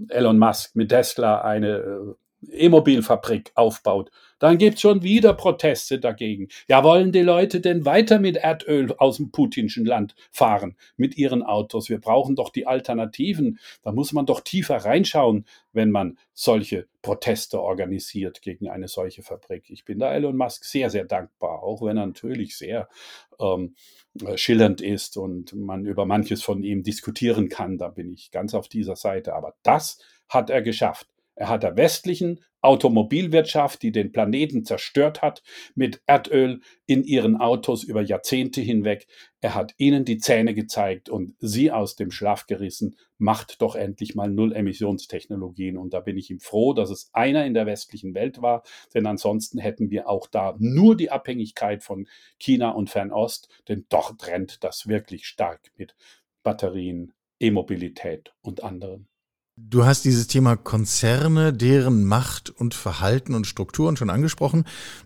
Elon 0.09 0.39
Musk 0.39 0.75
mit 0.75 0.89
Tesla 0.89 1.41
eine 1.41 1.77
äh, 1.77 2.13
E-Mobilfabrik 2.51 3.51
aufbaut, 3.55 4.11
dann 4.39 4.57
gibt 4.57 4.75
es 4.75 4.81
schon 4.81 5.03
wieder 5.03 5.33
Proteste 5.33 5.99
dagegen. 5.99 6.49
Ja, 6.67 6.83
wollen 6.83 7.13
die 7.13 7.21
Leute 7.21 7.61
denn 7.61 7.85
weiter 7.85 8.19
mit 8.19 8.35
Erdöl 8.35 8.93
aus 8.97 9.17
dem 9.17 9.31
putinschen 9.31 9.85
Land 9.85 10.15
fahren 10.31 10.75
mit 10.97 11.17
ihren 11.17 11.43
Autos? 11.43 11.87
Wir 11.87 12.01
brauchen 12.01 12.35
doch 12.35 12.49
die 12.49 12.67
Alternativen. 12.67 13.59
Da 13.83 13.93
muss 13.93 14.11
man 14.11 14.25
doch 14.25 14.41
tiefer 14.41 14.77
reinschauen, 14.77 15.45
wenn 15.71 15.91
man 15.91 16.17
solche 16.33 16.87
Proteste 17.01 17.61
organisiert 17.61 18.41
gegen 18.41 18.69
eine 18.69 18.89
solche 18.89 19.23
Fabrik. 19.23 19.69
Ich 19.69 19.85
bin 19.85 19.99
da 19.99 20.13
Elon 20.13 20.35
Musk 20.35 20.65
sehr, 20.65 20.89
sehr 20.89 21.05
dankbar, 21.05 21.63
auch 21.63 21.81
wenn 21.81 21.95
er 21.95 22.07
natürlich 22.07 22.57
sehr 22.57 22.89
ähm, 23.39 23.75
schillernd 24.35 24.81
ist 24.81 25.15
und 25.15 25.53
man 25.53 25.85
über 25.85 26.05
manches 26.05 26.43
von 26.43 26.63
ihm 26.63 26.83
diskutieren 26.83 27.49
kann. 27.49 27.77
Da 27.77 27.87
bin 27.87 28.11
ich 28.11 28.31
ganz 28.31 28.53
auf 28.53 28.67
dieser 28.67 28.95
Seite. 28.95 29.35
Aber 29.35 29.55
das 29.63 29.99
hat 30.27 30.49
er 30.49 30.61
geschafft. 30.61 31.07
Er 31.35 31.49
hat 31.49 31.63
der 31.63 31.75
westlichen 31.77 32.39
Automobilwirtschaft, 32.63 33.81
die 33.81 33.91
den 33.91 34.13
Planeten 34.13 34.63
zerstört 34.63 35.21
hat, 35.21 35.43
mit 35.75 36.01
Erdöl 36.05 36.61
in 36.85 37.03
ihren 37.03 37.35
Autos 37.35 37.83
über 37.83 38.01
Jahrzehnte 38.01 38.61
hinweg. 38.61 39.05
Er 39.41 39.53
hat 39.53 39.73
ihnen 39.77 40.05
die 40.05 40.17
Zähne 40.17 40.53
gezeigt 40.53 41.09
und 41.09 41.35
sie 41.39 41.71
aus 41.71 41.95
dem 41.95 42.09
Schlaf 42.09 42.45
gerissen. 42.45 42.95
Macht 43.17 43.61
doch 43.61 43.75
endlich 43.75 44.15
mal 44.15 44.31
Null-Emissionstechnologien. 44.31 45.77
Und 45.77 45.93
da 45.93 45.99
bin 45.99 46.17
ich 46.17 46.29
ihm 46.29 46.39
froh, 46.39 46.73
dass 46.73 46.89
es 46.89 47.09
einer 47.11 47.45
in 47.45 47.53
der 47.53 47.65
westlichen 47.65 48.15
Welt 48.15 48.41
war, 48.41 48.63
denn 48.93 49.05
ansonsten 49.05 49.57
hätten 49.57 49.89
wir 49.89 50.07
auch 50.07 50.27
da 50.27 50.55
nur 50.57 50.95
die 50.95 51.11
Abhängigkeit 51.11 51.83
von 51.83 52.07
China 52.39 52.69
und 52.69 52.89
Fernost, 52.89 53.49
denn 53.67 53.85
dort 53.89 54.25
rennt 54.27 54.63
das 54.63 54.87
wirklich 54.87 55.25
stark 55.25 55.71
mit 55.75 55.95
Batterien, 56.43 57.13
E-Mobilität 57.39 58.33
und 58.41 58.63
anderen. 58.63 59.09
Du 59.55 59.85
hast 59.85 60.03
dieses 60.03 60.25
Thema 60.25 60.55
Konzerne, 60.55 61.53
deren 61.53 62.05
Macht 62.05 62.49
und 62.49 62.73
Verhalten 62.73 63.35
und 63.35 63.45
Strukturen 63.45 63.95
schon 63.95 64.09
angesprochen. 64.09 64.65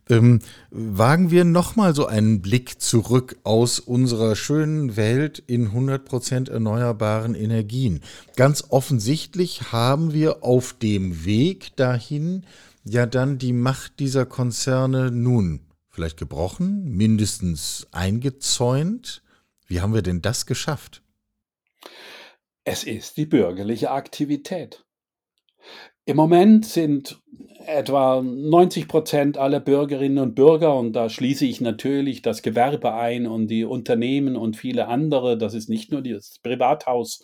Ähm, 0.09 0.39
wagen 0.71 1.31
wir 1.31 1.43
nochmal 1.43 1.93
so 1.93 2.05
einen 2.05 2.41
Blick 2.41 2.81
zurück 2.81 3.35
aus 3.43 3.79
unserer 3.79 4.37
schönen 4.37 4.95
Welt 4.95 5.43
in 5.47 5.71
100% 5.71 6.49
erneuerbaren 6.49 7.35
Energien. 7.35 7.99
Ganz 8.37 8.63
offensichtlich 8.69 9.73
haben 9.73 10.13
wir 10.13 10.45
auf 10.45 10.71
dem 10.71 11.25
Weg 11.25 11.75
dahin 11.75 12.45
ja 12.85 13.05
dann 13.05 13.39
die 13.39 13.53
Macht 13.53 13.99
dieser 13.99 14.25
Konzerne 14.25 15.11
nun 15.11 15.59
vielleicht 15.89 16.15
gebrochen, 16.15 16.95
mindestens 16.95 17.87
eingezäunt. 17.91 19.23
Wie 19.67 19.81
haben 19.81 19.93
wir 19.93 20.03
denn 20.03 20.21
das 20.21 20.45
geschafft? 20.45 21.01
Es 22.69 22.83
ist 22.83 23.15
die 23.15 23.25
bürgerliche 23.25 23.91
Aktivität. 23.91 24.83
Im 26.03 26.17
Moment 26.17 26.65
sind 26.65 27.21
etwa 27.65 28.21
90 28.21 28.89
Prozent 28.89 29.37
aller 29.37 29.61
Bürgerinnen 29.61 30.17
und 30.17 30.35
Bürger, 30.35 30.75
und 30.75 30.91
da 30.91 31.07
schließe 31.07 31.45
ich 31.45 31.61
natürlich 31.61 32.23
das 32.23 32.41
Gewerbe 32.41 32.93
ein 32.93 33.25
und 33.25 33.47
die 33.47 33.63
Unternehmen 33.63 34.35
und 34.35 34.57
viele 34.57 34.89
andere, 34.89 35.37
das 35.37 35.53
ist 35.53 35.69
nicht 35.69 35.93
nur 35.93 36.01
das 36.01 36.39
Privathaus, 36.43 37.23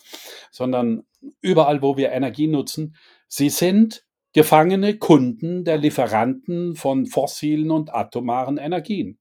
sondern 0.49 1.03
überall, 1.41 1.81
wo 1.81 1.97
wir 1.97 2.13
Energie 2.13 2.47
nutzen, 2.47 2.95
sie 3.27 3.49
sind 3.49 4.05
gefangene 4.31 4.97
Kunden 4.97 5.65
der 5.65 5.77
Lieferanten 5.77 6.75
von 6.75 7.05
fossilen 7.05 7.69
und 7.69 7.93
atomaren 7.93 8.57
Energien. 8.57 9.19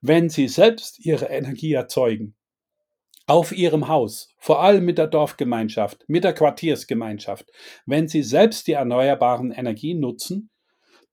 Wenn 0.00 0.30
sie 0.30 0.48
selbst 0.48 1.04
ihre 1.04 1.26
Energie 1.26 1.74
erzeugen, 1.74 2.36
auf 3.26 3.52
ihrem 3.52 3.88
Haus, 3.88 4.34
vor 4.38 4.62
allem 4.62 4.84
mit 4.84 4.98
der 4.98 5.08
Dorfgemeinschaft, 5.08 6.04
mit 6.08 6.24
der 6.24 6.32
Quartiersgemeinschaft, 6.32 7.50
wenn 7.84 8.08
sie 8.08 8.22
selbst 8.22 8.66
die 8.66 8.72
erneuerbaren 8.72 9.50
Energien 9.50 10.00
nutzen, 10.00 10.50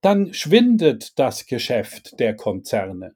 dann 0.02 0.34
schwindet 0.34 1.18
das 1.18 1.46
Geschäft 1.46 2.20
der 2.20 2.36
Konzerne. 2.36 3.16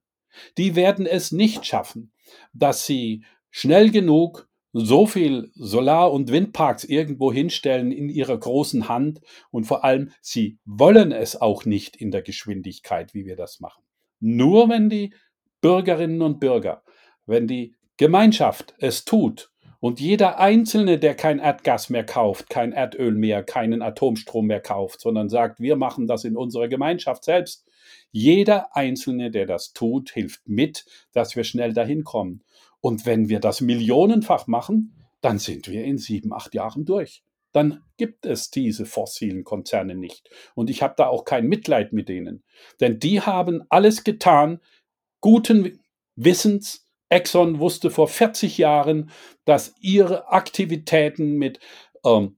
Die 0.57 0.75
werden 0.75 1.05
es 1.05 1.31
nicht 1.31 1.65
schaffen, 1.65 2.11
dass 2.53 2.85
sie 2.85 3.23
schnell 3.51 3.91
genug 3.91 4.47
so 4.73 5.05
viel 5.05 5.51
Solar- 5.55 6.11
und 6.11 6.31
Windparks 6.31 6.83
irgendwo 6.83 7.31
hinstellen 7.31 7.91
in 7.91 8.09
ihrer 8.09 8.37
großen 8.37 8.87
Hand 8.87 9.21
und 9.49 9.65
vor 9.65 9.83
allem, 9.83 10.11
sie 10.21 10.59
wollen 10.65 11.11
es 11.11 11.39
auch 11.39 11.65
nicht 11.65 11.95
in 11.95 12.11
der 12.11 12.21
Geschwindigkeit, 12.21 13.13
wie 13.13 13.25
wir 13.25 13.35
das 13.35 13.59
machen. 13.59 13.83
Nur 14.19 14.69
wenn 14.69 14.89
die 14.89 15.13
Bürgerinnen 15.61 16.21
und 16.21 16.39
Bürger, 16.39 16.83
wenn 17.25 17.47
die 17.47 17.75
Gemeinschaft 17.97 18.75
es 18.79 19.05
tut 19.05 19.51
und 19.79 19.99
jeder 19.99 20.39
Einzelne, 20.39 20.99
der 20.99 21.15
kein 21.15 21.39
Erdgas 21.39 21.89
mehr 21.89 22.05
kauft, 22.05 22.49
kein 22.49 22.71
Erdöl 22.71 23.13
mehr, 23.13 23.43
keinen 23.43 23.81
Atomstrom 23.81 24.47
mehr 24.47 24.61
kauft, 24.61 25.01
sondern 25.01 25.29
sagt, 25.29 25.59
wir 25.59 25.75
machen 25.75 26.07
das 26.07 26.23
in 26.23 26.37
unserer 26.37 26.67
Gemeinschaft 26.67 27.23
selbst, 27.23 27.65
jeder 28.11 28.75
Einzelne, 28.75 29.31
der 29.31 29.45
das 29.45 29.73
tut, 29.73 30.11
hilft 30.11 30.47
mit, 30.47 30.85
dass 31.11 31.35
wir 31.35 31.43
schnell 31.43 31.73
dahin 31.73 32.03
kommen. 32.03 32.43
Und 32.81 33.05
wenn 33.05 33.29
wir 33.29 33.39
das 33.39 33.61
millionenfach 33.61 34.47
machen, 34.47 34.95
dann 35.21 35.39
sind 35.39 35.67
wir 35.67 35.83
in 35.83 35.97
sieben, 35.97 36.33
acht 36.33 36.53
Jahren 36.53 36.85
durch. 36.85 37.23
Dann 37.51 37.83
gibt 37.97 38.25
es 38.25 38.51
diese 38.51 38.85
fossilen 38.85 39.43
Konzerne 39.43 39.95
nicht. 39.95 40.29
Und 40.53 40.69
ich 40.69 40.83
habe 40.83 40.93
da 40.97 41.07
auch 41.07 41.25
kein 41.25 41.47
Mitleid 41.47 41.91
mit 41.93 42.09
denen. 42.09 42.43
Denn 42.79 42.99
die 42.99 43.21
haben 43.21 43.63
alles 43.69 44.03
getan, 44.03 44.59
guten 45.21 45.79
Wissens, 46.15 46.86
Exxon 47.09 47.59
wusste 47.59 47.89
vor 47.89 48.07
40 48.07 48.57
Jahren, 48.57 49.11
dass 49.45 49.75
ihre 49.79 50.29
Aktivitäten 50.29 51.33
mit 51.33 51.59
ähm, 52.05 52.37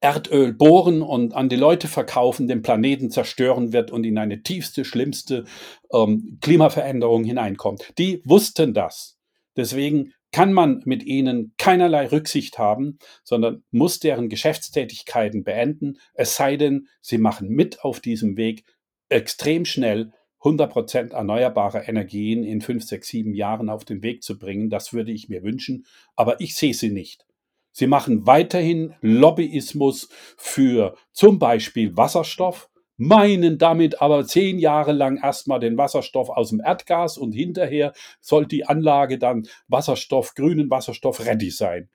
Erdöl 0.00 0.52
bohren 0.52 1.02
und 1.02 1.34
an 1.34 1.48
die 1.48 1.56
Leute 1.56 1.88
verkaufen, 1.88 2.48
den 2.48 2.62
Planeten 2.62 3.10
zerstören 3.10 3.72
wird 3.72 3.90
und 3.90 4.04
in 4.04 4.18
eine 4.18 4.42
tiefste, 4.42 4.84
schlimmste 4.84 5.44
ähm, 5.92 6.38
Klimaveränderung 6.40 7.24
hineinkommt. 7.24 7.92
Die 7.98 8.22
wussten 8.24 8.74
das. 8.74 9.18
Deswegen 9.56 10.12
kann 10.32 10.52
man 10.52 10.82
mit 10.84 11.02
ihnen 11.04 11.54
keinerlei 11.56 12.08
Rücksicht 12.08 12.58
haben, 12.58 12.98
sondern 13.24 13.64
muss 13.70 14.00
deren 14.00 14.28
Geschäftstätigkeiten 14.28 15.44
beenden, 15.44 15.98
es 16.14 16.36
sei 16.36 16.56
denn, 16.56 16.88
sie 17.00 17.18
machen 17.18 17.48
mit 17.48 17.82
auf 17.82 18.00
diesem 18.00 18.36
Weg 18.36 18.64
extrem 19.08 19.64
schnell 19.64 20.12
100% 20.46 21.12
erneuerbare 21.12 21.80
Energien 21.86 22.44
in 22.44 22.60
5, 22.60 22.84
6, 22.84 23.08
7 23.08 23.34
Jahren 23.34 23.68
auf 23.68 23.84
den 23.84 24.02
Weg 24.02 24.22
zu 24.22 24.38
bringen. 24.38 24.70
Das 24.70 24.92
würde 24.92 25.12
ich 25.12 25.28
mir 25.28 25.42
wünschen, 25.42 25.86
aber 26.14 26.40
ich 26.40 26.54
sehe 26.54 26.74
sie 26.74 26.90
nicht. 26.90 27.26
Sie 27.72 27.86
machen 27.86 28.26
weiterhin 28.26 28.94
Lobbyismus 29.02 30.08
für 30.36 30.96
zum 31.12 31.38
Beispiel 31.38 31.96
Wasserstoff, 31.96 32.70
meinen 32.96 33.58
damit 33.58 34.00
aber 34.00 34.24
zehn 34.24 34.58
Jahre 34.58 34.92
lang 34.92 35.22
erstmal 35.22 35.60
den 35.60 35.76
Wasserstoff 35.76 36.30
aus 36.30 36.50
dem 36.50 36.60
Erdgas 36.60 37.18
und 37.18 37.32
hinterher 37.32 37.92
soll 38.20 38.46
die 38.46 38.64
Anlage 38.64 39.18
dann 39.18 39.46
Wasserstoff, 39.68 40.34
grünen 40.34 40.70
Wasserstoff 40.70 41.26
ready 41.26 41.50
sein. 41.50 41.90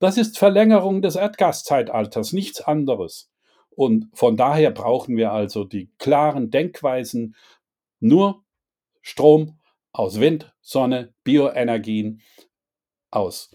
Das 0.00 0.16
ist 0.16 0.38
Verlängerung 0.38 1.02
des 1.02 1.14
Erdgaszeitalters, 1.14 2.32
nichts 2.32 2.62
anderes. 2.62 3.30
Und 3.68 4.08
von 4.12 4.36
daher 4.36 4.72
brauchen 4.72 5.16
wir 5.16 5.30
also 5.30 5.64
die 5.64 5.90
klaren 5.98 6.50
Denkweisen 6.50 7.36
nur 8.00 8.44
Strom 9.00 9.58
aus 9.92 10.20
Wind, 10.20 10.52
Sonne, 10.60 11.14
Bioenergien, 11.24 12.22
aus 13.10 13.50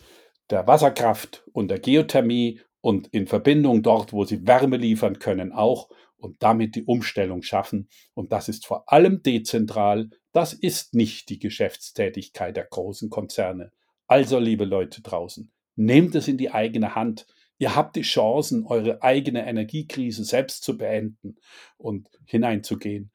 der 0.49 0.67
Wasserkraft 0.67 1.43
und 1.53 1.69
der 1.69 1.79
Geothermie 1.79 2.61
und 2.81 3.07
in 3.07 3.27
Verbindung 3.27 3.81
dort, 3.81 4.13
wo 4.13 4.25
sie 4.25 4.45
Wärme 4.45 4.77
liefern 4.77 5.19
können, 5.19 5.51
auch 5.51 5.89
und 6.17 6.41
damit 6.43 6.75
die 6.75 6.83
Umstellung 6.83 7.41
schaffen. 7.41 7.89
Und 8.13 8.31
das 8.31 8.49
ist 8.49 8.65
vor 8.65 8.91
allem 8.91 9.23
dezentral. 9.23 10.09
Das 10.31 10.53
ist 10.53 10.93
nicht 10.93 11.29
die 11.29 11.39
Geschäftstätigkeit 11.39 12.55
der 12.55 12.65
großen 12.65 13.09
Konzerne. 13.09 13.71
Also, 14.07 14.37
liebe 14.37 14.65
Leute 14.65 15.01
draußen, 15.01 15.51
nehmt 15.75 16.13
es 16.15 16.27
in 16.27 16.37
die 16.37 16.51
eigene 16.51 16.95
Hand. 16.95 17.25
Ihr 17.57 17.75
habt 17.75 17.95
die 17.95 18.01
Chancen, 18.01 18.65
eure 18.65 19.01
eigene 19.01 19.47
Energiekrise 19.47 20.23
selbst 20.23 20.63
zu 20.63 20.77
beenden 20.77 21.37
und 21.77 22.09
hineinzugehen. 22.25 23.11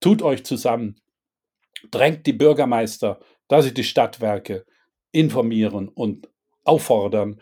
Tut 0.00 0.22
euch 0.22 0.44
zusammen, 0.44 1.00
drängt 1.90 2.26
die 2.26 2.32
Bürgermeister, 2.32 3.20
dass 3.48 3.64
sie 3.64 3.74
die 3.74 3.84
Stadtwerke 3.84 4.64
informieren 5.12 5.88
und 5.88 6.28
auffordern, 6.64 7.40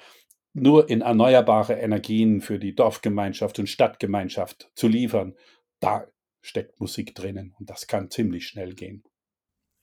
nur 0.55 0.88
in 0.88 1.03
erneuerbare 1.03 1.75
Energien 1.75 2.40
für 2.40 2.59
die 2.59 2.75
Dorfgemeinschaft 2.75 3.59
und 3.59 3.68
Stadtgemeinschaft 3.68 4.71
zu 4.75 4.88
liefern. 4.88 5.35
Da 5.81 6.07
steckt 6.40 6.81
Musik 6.81 7.14
drinnen 7.14 7.55
und 7.59 7.71
das 7.71 7.87
kann 7.87 8.11
ziemlich 8.11 8.47
schnell 8.47 8.75
gehen. 8.75 9.05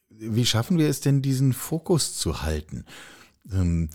Wie 0.10 0.46
schaffen 0.46 0.78
wir 0.78 0.88
es 0.88 1.02
denn, 1.02 1.22
diesen 1.22 1.54
Fokus 1.54 2.18
zu 2.18 2.42
halten? 2.42 2.86
Ähm, 3.52 3.90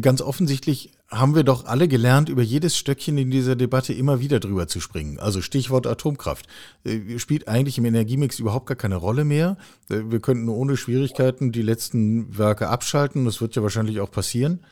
ganz 0.00 0.20
offensichtlich 0.20 0.92
haben 1.08 1.34
wir 1.34 1.44
doch 1.44 1.64
alle 1.64 1.86
gelernt, 1.86 2.28
über 2.28 2.42
jedes 2.42 2.76
Stöckchen 2.76 3.18
in 3.18 3.30
dieser 3.30 3.56
Debatte 3.56 3.92
immer 3.92 4.20
wieder 4.20 4.40
drüber 4.40 4.66
zu 4.66 4.80
springen. 4.80 5.18
Also 5.18 5.42
Stichwort 5.42 5.86
Atomkraft. 5.86 6.46
Äh, 6.84 7.18
spielt 7.18 7.48
eigentlich 7.48 7.78
im 7.78 7.84
Energiemix 7.84 8.38
überhaupt 8.38 8.66
gar 8.66 8.76
keine 8.76 8.96
Rolle 8.96 9.24
mehr. 9.24 9.56
Äh, 9.88 10.02
wir 10.10 10.20
könnten 10.20 10.48
ohne 10.48 10.76
Schwierigkeiten 10.76 11.52
die 11.52 11.62
letzten 11.62 12.36
Werke 12.36 12.68
abschalten. 12.68 13.24
Das 13.24 13.40
wird 13.40 13.54
ja 13.56 13.62
wahrscheinlich 13.62 14.00
auch 14.00 14.10
passieren. 14.10 14.64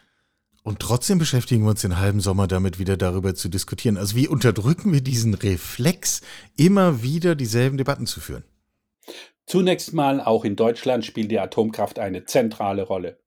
Und 0.64 0.80
trotzdem 0.80 1.18
beschäftigen 1.18 1.62
wir 1.64 1.70
uns 1.70 1.82
den 1.82 1.98
halben 1.98 2.20
Sommer 2.20 2.46
damit, 2.46 2.78
wieder 2.78 2.96
darüber 2.96 3.34
zu 3.34 3.48
diskutieren. 3.48 3.96
Also 3.96 4.16
wie 4.16 4.28
unterdrücken 4.28 4.92
wir 4.92 5.00
diesen 5.00 5.34
Reflex, 5.34 6.20
immer 6.56 7.02
wieder 7.02 7.36
dieselben 7.36 7.78
Debatten 7.78 8.06
zu 8.06 8.20
führen? 8.20 8.44
Zunächst 9.46 9.94
mal, 9.94 10.20
auch 10.20 10.44
in 10.44 10.56
Deutschland 10.56 11.06
spielt 11.06 11.30
die 11.30 11.38
Atomkraft 11.38 11.98
eine 11.98 12.26
zentrale 12.26 12.82
Rolle. 12.82 13.18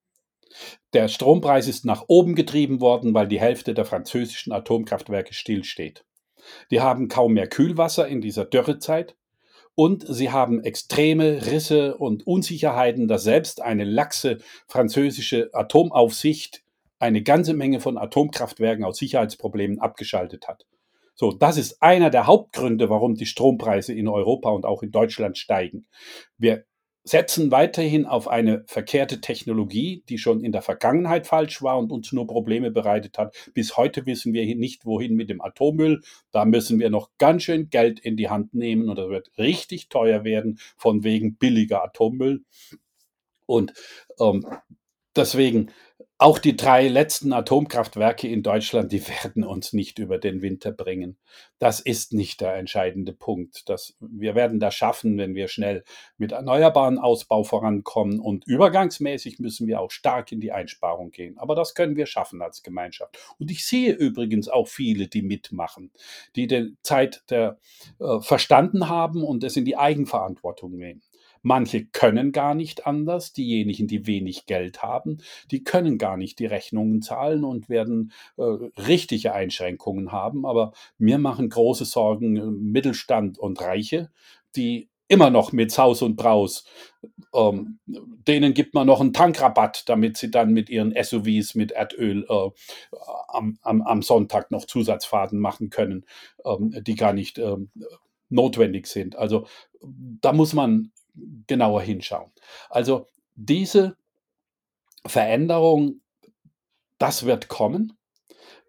Der 0.93 1.07
Strompreis 1.07 1.67
ist 1.67 1.85
nach 1.85 2.05
oben 2.07 2.35
getrieben 2.35 2.81
worden, 2.81 3.13
weil 3.13 3.27
die 3.27 3.39
Hälfte 3.39 3.73
der 3.73 3.85
französischen 3.85 4.51
Atomkraftwerke 4.51 5.33
stillsteht. 5.33 6.03
Die 6.71 6.81
haben 6.81 7.07
kaum 7.07 7.33
mehr 7.33 7.47
Kühlwasser 7.47 8.07
in 8.07 8.21
dieser 8.21 8.45
Dürrezeit 8.45 9.15
und 9.75 10.05
sie 10.07 10.31
haben 10.31 10.63
extreme 10.63 11.45
Risse 11.45 11.97
und 11.97 12.27
Unsicherheiten, 12.27 13.07
dass 13.07 13.23
selbst 13.23 13.61
eine 13.61 13.83
laxe 13.83 14.39
französische 14.67 15.49
Atomaufsicht 15.53 16.63
eine 16.99 17.23
ganze 17.23 17.53
Menge 17.53 17.79
von 17.79 17.97
Atomkraftwerken 17.97 18.83
aus 18.83 18.97
Sicherheitsproblemen 18.97 19.79
abgeschaltet 19.79 20.47
hat. 20.47 20.65
So, 21.15 21.31
das 21.31 21.57
ist 21.57 21.81
einer 21.81 22.09
der 22.09 22.27
Hauptgründe, 22.27 22.89
warum 22.89 23.15
die 23.15 23.25
Strompreise 23.25 23.93
in 23.93 24.07
Europa 24.07 24.49
und 24.49 24.65
auch 24.65 24.83
in 24.83 24.91
Deutschland 24.91 25.37
steigen. 25.37 25.87
Wir 26.37 26.65
setzen 27.03 27.51
weiterhin 27.51 28.05
auf 28.05 28.27
eine 28.27 28.63
verkehrte 28.67 29.21
Technologie, 29.21 30.03
die 30.07 30.17
schon 30.17 30.43
in 30.43 30.51
der 30.51 30.61
Vergangenheit 30.61 31.27
falsch 31.27 31.61
war 31.61 31.77
und 31.77 31.91
uns 31.91 32.11
nur 32.11 32.27
Probleme 32.27 32.71
bereitet 32.71 33.17
hat. 33.17 33.35
Bis 33.53 33.77
heute 33.77 34.05
wissen 34.05 34.33
wir 34.33 34.45
nicht, 34.55 34.85
wohin 34.85 35.15
mit 35.15 35.29
dem 35.29 35.41
Atommüll. 35.41 36.01
Da 36.31 36.45
müssen 36.45 36.79
wir 36.79 36.89
noch 36.89 37.09
ganz 37.17 37.43
schön 37.43 37.69
Geld 37.69 37.99
in 37.99 38.17
die 38.17 38.29
Hand 38.29 38.53
nehmen 38.53 38.89
und 38.89 38.97
das 38.97 39.09
wird 39.09 39.31
richtig 39.37 39.89
teuer 39.89 40.23
werden 40.23 40.59
von 40.77 41.03
wegen 41.03 41.35
billiger 41.35 41.83
Atommüll. 41.83 42.43
Und 43.45 43.73
ähm, 44.19 44.45
deswegen 45.15 45.71
auch 46.21 46.38
die 46.38 46.56
drei 46.56 46.88
letzten 46.88 47.34
Atomkraftwerke 47.34 48.28
in 48.28 48.43
Deutschland, 48.43 48.91
die 48.91 49.02
werden 49.24 49.43
uns 49.43 49.74
nicht 49.74 49.97
über 49.97 50.19
den 50.19 50.43
Winter 50.43 50.71
bringen. 50.71 51.17
Das 51.58 51.80
ist 51.80 52.13
nicht 52.13 52.41
der 52.41 52.56
entscheidende 52.58 53.12
Punkt. 53.12 53.67
Das, 53.69 53.95
wir 54.00 54.36
werden 54.36 54.60
das 54.60 54.76
schaffen, 54.76 55.17
wenn 55.17 55.34
wir 55.34 55.47
schnell 55.47 55.84
mit 56.19 56.32
erneuerbaren 56.32 57.00
Ausbau 57.00 57.43
vorankommen. 57.43 58.19
Und 58.19 58.45
übergangsmäßig 58.45 59.39
müssen 59.39 59.65
wir 59.65 59.82
auch 59.82 59.89
stark 59.89 60.32
in 60.32 60.41
die 60.41 60.52
Einsparung 60.52 61.10
gehen. 61.10 61.39
Aber 61.39 61.56
das 61.56 61.74
können 61.74 61.95
wir 61.95 62.06
schaffen 62.06 62.43
als 62.43 62.62
Gemeinschaft. 62.62 63.17
Und 63.39 63.50
ich 63.50 63.65
sehe 63.65 63.93
übrigens 63.93 64.47
auch 64.47 64.67
viele, 64.67 65.08
die 65.08 65.24
mitmachen, 65.24 65.91
die 66.36 66.45
die 66.45 66.76
Zeit 66.84 67.24
der, 67.32 67.58
äh, 68.00 68.19
verstanden 68.19 68.89
haben 68.89 69.24
und 69.24 69.43
es 69.43 69.58
in 69.58 69.65
die 69.65 69.78
Eigenverantwortung 69.78 70.78
nehmen. 70.78 71.02
Manche 71.41 71.86
können 71.86 72.32
gar 72.32 72.56
nicht 72.56 72.86
anders. 72.86 73.34
Diejenigen, 73.34 73.88
die 73.88 74.06
wenig 74.08 74.45
Geld 74.45 74.82
haben, 74.84 75.19
die 75.49 75.63
können 75.63 75.97
gar 75.97 76.17
nicht 76.17 76.39
die 76.39 76.45
Rechnungen 76.45 77.01
zahlen 77.01 77.43
und 77.43 77.69
werden 77.69 78.12
äh, 78.38 78.43
richtige 78.43 79.34
Einschränkungen 79.34 80.12
haben. 80.12 80.45
Aber 80.45 80.73
mir 80.97 81.17
machen 81.17 81.49
große 81.49 81.86
Sorgen 81.86 82.38
äh, 82.38 82.45
Mittelstand 82.45 83.39
und 83.39 83.62
Reiche, 83.62 84.12
die 84.56 84.89
immer 85.12 85.30
noch 85.30 85.51
mit 85.51 85.71
Saus 85.71 86.01
und 86.01 86.15
Braus. 86.15 86.63
Ähm, 87.34 87.80
denen 87.86 88.54
gibt 88.54 88.73
man 88.73 88.88
noch 88.88 89.01
einen 89.01 89.12
Tankrabatt, 89.12 89.89
damit 89.89 90.15
sie 90.15 90.32
dann 90.32 90.54
mit 90.54 90.69
ihren 90.69 90.93
SUVs 91.01 91.54
mit 91.54 91.71
Erdöl 91.71 92.25
äh, 92.30 92.49
am, 93.27 93.58
am, 93.62 93.82
am, 93.82 94.01
Sonntag 94.04 94.51
noch 94.51 94.65
Zusatzfahrten 94.65 95.38
machen 95.38 95.69
können, 95.69 96.06
ähm, 96.45 96.73
die 96.84 96.95
gar 96.95 97.12
nicht 97.12 97.38
ähm, 97.39 97.71
notwendig 98.30 98.88
sind. 98.88 99.17
Also 99.17 99.47
da 99.82 100.32
muss 100.32 100.54
man 100.54 100.91
genauer 101.47 101.82
hinschauen. 101.82 102.32
Also 102.69 103.08
diese 103.36 103.97
Veränderung, 105.06 106.02
das 106.97 107.26
wird 107.26 107.47
kommen, 107.47 107.97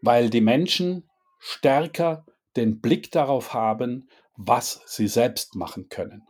weil 0.01 0.31
die 0.31 0.41
Menschen 0.41 1.09
stärker 1.39 2.25
den 2.57 2.81
Blick 2.81 3.11
darauf 3.11 3.55
haben, 3.55 4.09
was 4.37 4.83
sie 4.87 5.09
selbst 5.09 5.55
machen 5.55 5.89
können. 5.89 6.27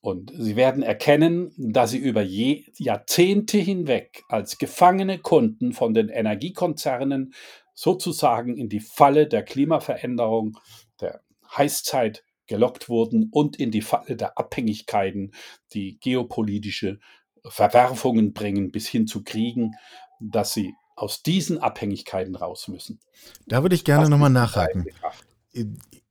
Und 0.00 0.32
sie 0.34 0.56
werden 0.56 0.82
erkennen, 0.82 1.52
dass 1.58 1.90
sie 1.90 1.98
über 1.98 2.22
Jahrzehnte 2.22 3.58
hinweg 3.58 4.22
als 4.28 4.56
gefangene 4.56 5.18
Kunden 5.18 5.72
von 5.72 5.92
den 5.92 6.08
Energiekonzernen 6.08 7.34
sozusagen 7.74 8.56
in 8.56 8.68
die 8.68 8.80
Falle 8.80 9.26
der 9.26 9.42
Klimaveränderung, 9.42 10.58
der 11.00 11.22
Heißzeit 11.56 12.24
gelockt 12.50 12.88
wurden 12.88 13.28
und 13.30 13.56
in 13.56 13.70
die 13.70 13.80
Falle 13.80 14.16
der 14.16 14.36
Abhängigkeiten, 14.36 15.32
die 15.72 15.98
geopolitische 16.00 16.98
Verwerfungen 17.46 18.34
bringen 18.34 18.72
bis 18.72 18.88
hin 18.88 19.06
zu 19.06 19.22
Kriegen, 19.22 19.76
dass 20.18 20.52
sie 20.52 20.74
aus 20.96 21.22
diesen 21.22 21.58
Abhängigkeiten 21.58 22.34
raus 22.34 22.68
müssen. 22.68 22.98
Da 23.46 23.62
würde 23.62 23.76
ich 23.76 23.84
gerne 23.84 24.10
nochmal 24.10 24.30
nachhaken. 24.30 24.84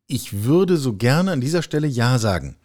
Ich 0.08 0.44
würde 0.44 0.78
so 0.78 0.96
gerne 0.96 1.34
an 1.34 1.42
dieser 1.42 1.62
Stelle 1.62 1.88
Ja 1.88 2.18
sagen. 2.18 2.56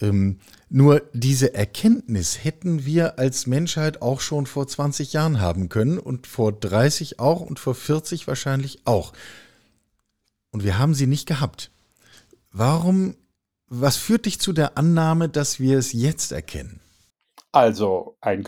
Ähm, 0.00 0.40
nur 0.70 1.02
diese 1.12 1.52
Erkenntnis 1.52 2.42
hätten 2.42 2.86
wir 2.86 3.18
als 3.18 3.46
Menschheit 3.46 4.00
auch 4.00 4.20
schon 4.20 4.46
vor 4.46 4.66
20 4.66 5.12
Jahren 5.12 5.40
haben 5.40 5.68
können 5.68 5.98
und 5.98 6.26
vor 6.26 6.52
30 6.52 7.20
auch 7.20 7.42
und 7.42 7.60
vor 7.60 7.74
40 7.74 8.26
wahrscheinlich 8.26 8.80
auch. 8.86 9.12
Und 10.52 10.64
wir 10.64 10.78
haben 10.78 10.94
sie 10.94 11.06
nicht 11.06 11.26
gehabt. 11.26 11.70
Warum, 12.52 13.16
was 13.66 13.96
führt 13.96 14.26
dich 14.26 14.40
zu 14.40 14.52
der 14.52 14.76
Annahme, 14.76 15.28
dass 15.28 15.60
wir 15.60 15.78
es 15.78 15.92
jetzt 15.92 16.32
erkennen? 16.32 16.80
Also 17.52 18.16
ein 18.20 18.42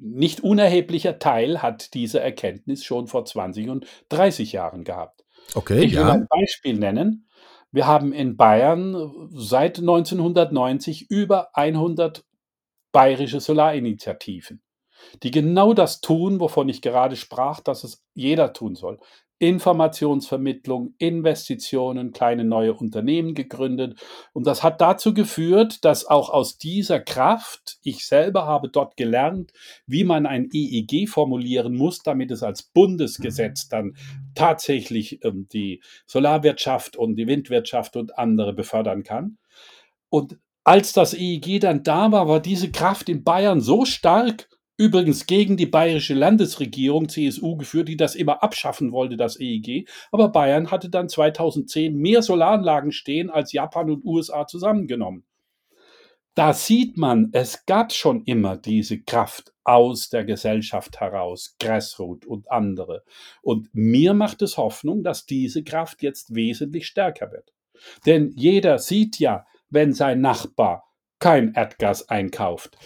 nicht 0.00 0.40
unerheblicher 0.40 1.18
Teil 1.18 1.62
hat 1.62 1.94
diese 1.94 2.20
Erkenntnis 2.20 2.84
schon 2.84 3.06
vor 3.06 3.24
20 3.24 3.68
und 3.68 3.86
30 4.08 4.52
Jahren 4.52 4.84
gehabt. 4.84 5.24
Okay, 5.54 5.84
ich 5.84 5.92
will 5.92 6.00
ja. 6.00 6.12
ein 6.12 6.26
Beispiel 6.28 6.78
nennen. 6.78 7.28
Wir 7.70 7.86
haben 7.86 8.12
in 8.12 8.36
Bayern 8.36 9.28
seit 9.32 9.78
1990 9.78 11.10
über 11.10 11.56
100 11.56 12.24
bayerische 12.92 13.40
Solarinitiativen, 13.40 14.62
die 15.22 15.30
genau 15.30 15.74
das 15.74 16.00
tun, 16.00 16.38
wovon 16.40 16.68
ich 16.68 16.82
gerade 16.82 17.16
sprach, 17.16 17.60
dass 17.60 17.82
es 17.84 18.04
jeder 18.14 18.52
tun 18.52 18.76
soll. 18.76 18.98
Informationsvermittlung, 19.38 20.94
Investitionen, 20.98 22.12
kleine 22.12 22.44
neue 22.44 22.74
Unternehmen 22.74 23.34
gegründet. 23.34 24.00
Und 24.32 24.46
das 24.46 24.62
hat 24.62 24.80
dazu 24.80 25.12
geführt, 25.12 25.84
dass 25.84 26.06
auch 26.06 26.30
aus 26.30 26.56
dieser 26.56 27.00
Kraft, 27.00 27.78
ich 27.82 28.06
selber 28.06 28.46
habe 28.46 28.68
dort 28.68 28.96
gelernt, 28.96 29.52
wie 29.86 30.04
man 30.04 30.26
ein 30.26 30.48
EEG 30.52 31.08
formulieren 31.08 31.74
muss, 31.74 31.98
damit 31.98 32.30
es 32.30 32.42
als 32.42 32.62
Bundesgesetz 32.62 33.68
dann 33.68 33.96
tatsächlich 34.34 35.24
ähm, 35.24 35.48
die 35.52 35.82
Solarwirtschaft 36.06 36.96
und 36.96 37.16
die 37.16 37.26
Windwirtschaft 37.26 37.96
und 37.96 38.16
andere 38.18 38.52
befördern 38.52 39.02
kann. 39.02 39.38
Und 40.08 40.38
als 40.62 40.92
das 40.92 41.12
EEG 41.12 41.60
dann 41.60 41.82
da 41.82 42.10
war, 42.10 42.28
war 42.28 42.40
diese 42.40 42.70
Kraft 42.70 43.08
in 43.08 43.24
Bayern 43.24 43.60
so 43.60 43.84
stark, 43.84 44.48
Übrigens 44.76 45.26
gegen 45.26 45.56
die 45.56 45.66
bayerische 45.66 46.14
Landesregierung, 46.14 47.08
CSU 47.08 47.56
geführt, 47.56 47.88
die 47.88 47.96
das 47.96 48.16
immer 48.16 48.42
abschaffen 48.42 48.90
wollte, 48.90 49.16
das 49.16 49.38
EEG. 49.38 49.88
Aber 50.10 50.30
Bayern 50.30 50.70
hatte 50.72 50.90
dann 50.90 51.08
2010 51.08 51.94
mehr 51.96 52.22
Solaranlagen 52.22 52.90
stehen 52.90 53.30
als 53.30 53.52
Japan 53.52 53.90
und 53.90 54.04
USA 54.04 54.46
zusammengenommen. 54.46 55.24
Da 56.34 56.52
sieht 56.52 56.96
man, 56.96 57.28
es 57.32 57.64
gab 57.64 57.92
schon 57.92 58.24
immer 58.24 58.56
diese 58.56 59.00
Kraft 59.00 59.52
aus 59.62 60.08
der 60.08 60.24
Gesellschaft 60.24 61.00
heraus, 61.00 61.54
Grassroot 61.60 62.26
und 62.26 62.50
andere. 62.50 63.04
Und 63.42 63.68
mir 63.72 64.14
macht 64.14 64.42
es 64.42 64.56
Hoffnung, 64.56 65.04
dass 65.04 65.26
diese 65.26 65.62
Kraft 65.62 66.02
jetzt 66.02 66.34
wesentlich 66.34 66.88
stärker 66.88 67.30
wird. 67.30 67.52
Denn 68.06 68.32
jeder 68.34 68.80
sieht 68.80 69.20
ja, 69.20 69.46
wenn 69.70 69.92
sein 69.92 70.20
Nachbar 70.20 70.84
kein 71.20 71.54
Erdgas 71.54 72.08
einkauft, 72.08 72.76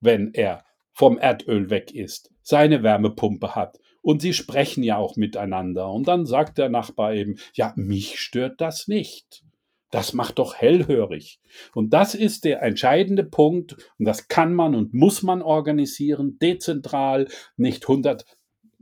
wenn 0.00 0.32
er 0.32 0.64
vom 0.94 1.18
Erdöl 1.18 1.68
weg 1.68 1.92
ist, 1.94 2.30
seine 2.42 2.82
Wärmepumpe 2.82 3.54
hat. 3.54 3.78
Und 4.00 4.22
sie 4.22 4.32
sprechen 4.32 4.82
ja 4.82 4.96
auch 4.96 5.16
miteinander. 5.16 5.90
Und 5.90 6.08
dann 6.08 6.26
sagt 6.26 6.58
der 6.58 6.68
Nachbar 6.68 7.14
eben, 7.14 7.36
ja, 7.54 7.72
mich 7.76 8.20
stört 8.20 8.60
das 8.60 8.86
nicht. 8.86 9.42
Das 9.90 10.12
macht 10.12 10.38
doch 10.38 10.54
hellhörig. 10.54 11.40
Und 11.74 11.90
das 11.94 12.14
ist 12.14 12.44
der 12.44 12.62
entscheidende 12.62 13.24
Punkt. 13.24 13.76
Und 13.98 14.04
das 14.06 14.28
kann 14.28 14.54
man 14.54 14.74
und 14.74 14.92
muss 14.92 15.22
man 15.22 15.40
organisieren, 15.40 16.38
dezentral, 16.40 17.28
nicht 17.56 17.84
100 17.84 18.24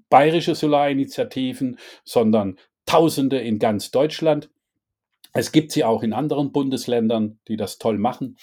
bayerische 0.08 0.54
Solarinitiativen, 0.54 1.78
sondern 2.04 2.58
Tausende 2.84 3.38
in 3.38 3.58
ganz 3.58 3.90
Deutschland. 3.90 4.50
Es 5.32 5.52
gibt 5.52 5.72
sie 5.72 5.84
auch 5.84 6.02
in 6.02 6.12
anderen 6.12 6.52
Bundesländern, 6.52 7.38
die 7.48 7.56
das 7.56 7.78
toll 7.78 7.96
machen. 7.96 8.36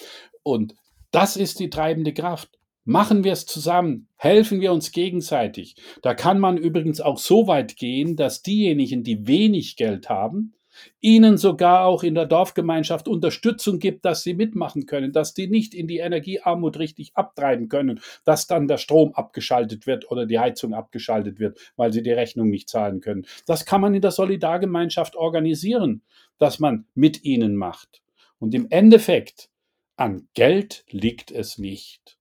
Und 0.44 0.76
das 1.12 1.38
ist 1.38 1.60
die 1.60 1.70
treibende 1.70 2.14
Kraft. 2.14 2.59
Machen 2.90 3.24
wir 3.24 3.34
es 3.34 3.46
zusammen, 3.46 4.08
helfen 4.16 4.62
wir 4.62 4.74
uns 4.74 4.92
gegenseitig. 4.92 5.76
Da 6.02 6.16
kann 6.16 6.40
man 6.40 6.58
übrigens 6.58 7.02
auch 7.02 7.20
so 7.20 7.46
weit 7.46 7.76
gehen, 7.76 8.16
dass 8.16 8.42
diejenigen, 8.42 9.04
die 9.04 9.28
wenig 9.28 9.76
Geld 9.76 10.10
haben, 10.10 10.56
ihnen 11.00 11.38
sogar 11.38 11.86
auch 11.86 12.02
in 12.02 12.16
der 12.16 12.26
Dorfgemeinschaft 12.26 13.08
Unterstützung 13.08 13.78
gibt, 13.78 14.06
dass 14.06 14.24
sie 14.24 14.34
mitmachen 14.34 14.88
können, 14.88 15.12
dass 15.12 15.36
die 15.36 15.48
nicht 15.48 15.76
in 15.76 15.86
die 15.86 16.00
Energiearmut 16.00 16.80
richtig 16.80 17.12
abtreiben 17.14 17.70
können, 17.70 18.00
dass 18.26 18.48
dann 18.48 18.68
der 18.68 18.80
Strom 18.80 19.14
abgeschaltet 19.14 19.86
wird 19.86 20.10
oder 20.10 20.26
die 20.26 20.40
Heizung 20.40 20.74
abgeschaltet 20.74 21.40
wird, 21.40 21.60
weil 21.76 21.94
sie 21.94 22.02
die 22.02 22.10
Rechnung 22.10 22.50
nicht 22.50 22.70
zahlen 22.70 23.02
können. 23.02 23.28
Das 23.46 23.68
kann 23.68 23.82
man 23.82 23.94
in 23.94 24.02
der 24.02 24.10
Solidargemeinschaft 24.10 25.16
organisieren, 25.16 26.02
dass 26.40 26.58
man 26.58 26.88
mit 26.96 27.24
ihnen 27.24 27.56
macht. 27.56 28.02
Und 28.40 28.56
im 28.56 28.66
Endeffekt, 28.72 29.52
an 29.96 30.28
Geld 30.34 30.86
liegt 30.90 31.30
es 31.30 31.60
nicht. 31.60 32.19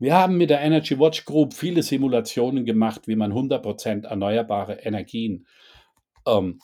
Wir 0.00 0.14
haben 0.14 0.38
mit 0.38 0.48
der 0.48 0.62
Energy 0.62 0.98
Watch 0.98 1.26
Group 1.26 1.52
viele 1.52 1.82
Simulationen 1.82 2.64
gemacht, 2.64 3.06
wie 3.06 3.16
man 3.16 3.34
100% 3.34 4.06
erneuerbare 4.06 4.80
Energien 4.80 5.46
ähm, 6.26 6.58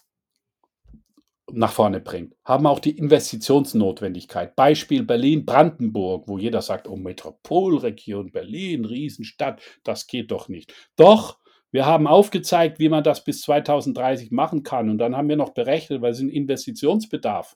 nach 1.52 1.70
vorne 1.70 2.00
bringt. 2.00 2.34
Haben 2.46 2.66
auch 2.66 2.80
die 2.80 2.96
Investitionsnotwendigkeit. 2.96 4.56
Beispiel 4.56 5.02
Berlin-Brandenburg, 5.04 6.26
wo 6.28 6.38
jeder 6.38 6.62
sagt, 6.62 6.88
oh, 6.88 6.96
Metropolregion 6.96 8.32
Berlin, 8.32 8.86
Riesenstadt, 8.86 9.60
das 9.84 10.06
geht 10.06 10.30
doch 10.30 10.48
nicht. 10.48 10.72
Doch, 10.96 11.38
wir 11.70 11.84
haben 11.84 12.06
aufgezeigt, 12.06 12.78
wie 12.78 12.88
man 12.88 13.04
das 13.04 13.22
bis 13.22 13.42
2030 13.42 14.30
machen 14.30 14.62
kann. 14.62 14.88
Und 14.88 14.96
dann 14.96 15.14
haben 15.14 15.28
wir 15.28 15.36
noch 15.36 15.52
berechnet, 15.52 16.00
weil 16.00 16.12
es 16.12 16.20
ein 16.20 16.30
Investitionsbedarf. 16.30 17.54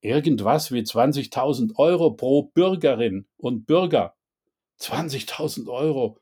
Irgendwas 0.00 0.72
wie 0.72 0.80
20.000 0.80 1.76
Euro 1.76 2.12
pro 2.14 2.44
Bürgerin 2.44 3.26
und 3.36 3.66
Bürger 3.66 4.14
20.000 4.82 5.68
Euro. 5.68 6.18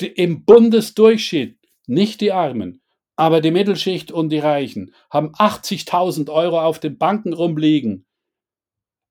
Die, 0.00 0.08
Im 0.08 0.44
Bundesdurchschnitt, 0.44 1.58
nicht 1.86 2.20
die 2.20 2.32
Armen, 2.32 2.82
aber 3.16 3.40
die 3.40 3.50
Mittelschicht 3.50 4.12
und 4.12 4.30
die 4.30 4.38
Reichen 4.38 4.94
haben 5.10 5.32
80.000 5.34 6.30
Euro 6.32 6.60
auf 6.60 6.78
den 6.78 6.98
Banken 6.98 7.32
rumliegen. 7.32 8.06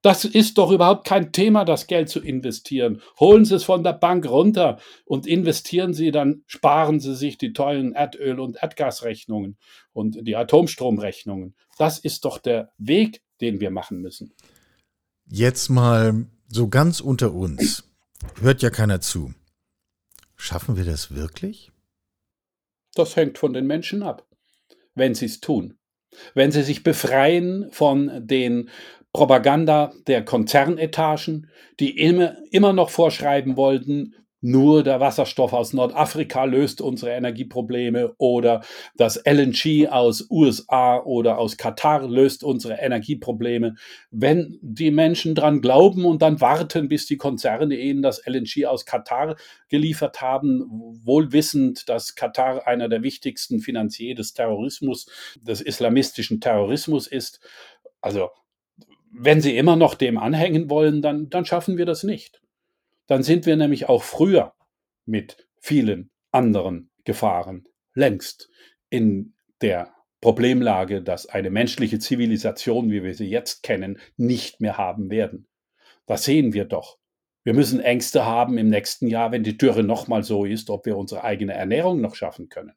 Das 0.01 0.23
ist 0.23 0.57
doch 0.57 0.71
überhaupt 0.71 1.05
kein 1.05 1.33
Thema, 1.33 1.65
das 1.65 1.85
Geld 1.85 2.07
zu 2.09 2.21
investieren. 2.21 3.01
Holen 3.19 3.43
Sie 3.43 3.55
es 3.55 3.65
von 3.65 3.83
der 3.83 3.93
Bank 3.93 4.29
runter 4.29 4.79
und 5.03 5.27
investieren 5.27 5.93
Sie, 5.93 6.11
dann 6.11 6.43
sparen 6.47 7.01
Sie 7.01 7.15
sich 7.15 7.37
die 7.37 7.51
teuren 7.51 7.93
Erdöl- 7.93 8.39
und 8.39 8.57
Erdgasrechnungen 8.61 9.57
und 9.91 10.25
die 10.25 10.37
Atomstromrechnungen. 10.37 11.53
Das 11.77 11.99
ist 11.99 12.23
doch 12.23 12.37
der 12.37 12.71
Weg, 12.77 13.21
den 13.41 13.59
wir 13.59 13.71
machen 13.71 13.99
müssen. 13.99 14.33
Jetzt 15.25 15.69
mal 15.69 16.27
so 16.47 16.69
ganz 16.69 17.01
unter 17.01 17.33
uns. 17.33 17.88
Hört 18.41 18.61
ja 18.61 18.69
keiner 18.69 19.01
zu. 19.01 19.33
Schaffen 20.35 20.77
wir 20.77 20.85
das 20.85 21.13
wirklich? 21.13 21.71
Das 22.95 23.15
hängt 23.15 23.37
von 23.37 23.53
den 23.53 23.67
Menschen 23.67 24.03
ab, 24.03 24.27
wenn 24.95 25.15
sie 25.15 25.25
es 25.25 25.39
tun. 25.39 25.77
Wenn 26.33 26.51
sie 26.51 26.63
sich 26.63 26.83
befreien 26.83 27.69
von 27.71 28.25
den 28.25 28.69
Propaganda 29.13 29.93
der 30.07 30.23
Konzernetagen, 30.23 31.49
die 31.79 31.97
immer, 31.97 32.37
immer 32.51 32.73
noch 32.73 32.89
vorschreiben 32.89 33.57
wollten, 33.57 34.15
nur 34.41 34.83
der 34.83 34.99
Wasserstoff 34.99 35.53
aus 35.53 35.73
Nordafrika 35.73 36.45
löst 36.45 36.81
unsere 36.81 37.11
Energieprobleme 37.11 38.13
oder 38.17 38.61
das 38.95 39.21
LNG 39.25 39.87
aus 39.89 40.27
USA 40.29 40.97
oder 40.99 41.37
aus 41.37 41.57
Katar 41.57 42.07
löst 42.07 42.43
unsere 42.43 42.75
Energieprobleme. 42.75 43.75
Wenn 44.11 44.57
die 44.61 44.91
Menschen 44.91 45.35
dran 45.35 45.61
glauben 45.61 46.05
und 46.05 46.21
dann 46.21 46.39
warten, 46.39 46.87
bis 46.87 47.05
die 47.05 47.17
Konzerne 47.17 47.75
ihnen 47.75 48.01
das 48.01 48.25
LNG 48.25 48.65
aus 48.65 48.85
Katar 48.85 49.35
geliefert 49.67 50.21
haben, 50.21 50.65
wohl 51.03 51.33
wissend, 51.33 51.89
dass 51.89 52.15
Katar 52.15 52.65
einer 52.65 52.87
der 52.87 53.03
wichtigsten 53.03 53.59
Finanzier 53.59 54.15
des 54.15 54.33
Terrorismus, 54.33 55.07
des 55.41 55.59
islamistischen 55.59 56.39
Terrorismus 56.39 57.07
ist. 57.07 57.41
Also, 57.99 58.29
wenn 59.11 59.41
sie 59.41 59.57
immer 59.57 59.75
noch 59.75 59.95
dem 59.95 60.17
anhängen 60.17 60.69
wollen, 60.69 61.01
dann, 61.01 61.29
dann 61.29 61.43
schaffen 61.43 61.77
wir 61.77 61.85
das 61.85 62.03
nicht 62.03 62.39
dann 63.09 63.23
sind 63.23 63.47
wir 63.47 63.55
nämlich 63.55 63.89
auch 63.89 64.03
früher 64.03 64.53
mit 65.05 65.47
vielen 65.59 66.11
anderen 66.31 66.91
Gefahren 67.05 67.67
längst 67.95 68.49
in 68.89 69.33
der 69.61 69.91
Problemlage, 70.21 71.01
dass 71.01 71.25
eine 71.25 71.49
menschliche 71.49 71.97
Zivilisation, 71.97 72.91
wie 72.91 73.03
wir 73.03 73.15
sie 73.15 73.27
jetzt 73.27 73.63
kennen, 73.63 73.99
nicht 74.15 74.61
mehr 74.61 74.77
haben 74.77 75.09
werden. 75.09 75.47
Das 76.05 76.23
sehen 76.23 76.53
wir 76.53 76.65
doch. 76.65 76.99
Wir 77.43 77.55
müssen 77.55 77.79
Ängste 77.79 78.25
haben 78.25 78.59
im 78.59 78.69
nächsten 78.69 79.07
Jahr, 79.07 79.31
wenn 79.31 79.43
die 79.43 79.57
Dürre 79.57 79.83
nochmal 79.83 80.23
so 80.23 80.45
ist, 80.45 80.69
ob 80.69 80.85
wir 80.85 80.95
unsere 80.95 81.23
eigene 81.23 81.53
Ernährung 81.53 82.01
noch 82.01 82.13
schaffen 82.13 82.47
können. 82.47 82.73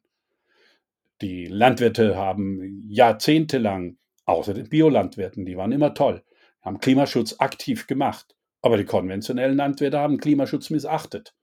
Die 1.21 1.45
Landwirte 1.45 2.15
haben 2.15 2.81
jahrzehntelang, 2.89 3.97
außer 4.25 4.55
den 4.55 4.69
Biolandwirten, 4.69 5.45
die 5.45 5.57
waren 5.57 5.71
immer 5.71 5.93
toll, 5.93 6.23
haben 6.61 6.79
Klimaschutz 6.79 7.35
aktiv 7.37 7.85
gemacht. 7.85 8.35
Aber 8.63 8.77
die 8.77 8.85
konventionellen 8.85 9.57
Landwirte 9.57 9.99
haben 9.99 10.17
Klimaschutz 10.17 10.69
missachtet 10.69 11.35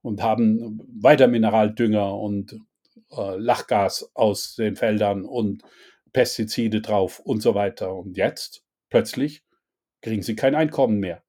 und 0.00 0.22
haben 0.22 0.80
weiter 1.00 1.28
Mineraldünger 1.28 2.18
und 2.18 2.58
äh, 3.10 3.36
Lachgas 3.36 4.10
aus 4.14 4.56
den 4.56 4.74
Feldern 4.74 5.26
und 5.26 5.62
Pestizide 6.14 6.80
drauf 6.80 7.20
und 7.20 7.42
so 7.42 7.54
weiter. 7.54 7.94
Und 7.94 8.16
jetzt 8.16 8.64
plötzlich 8.88 9.44
kriegen 10.00 10.22
sie 10.22 10.34
kein 10.34 10.54
Einkommen 10.54 10.98
mehr. 10.98 11.22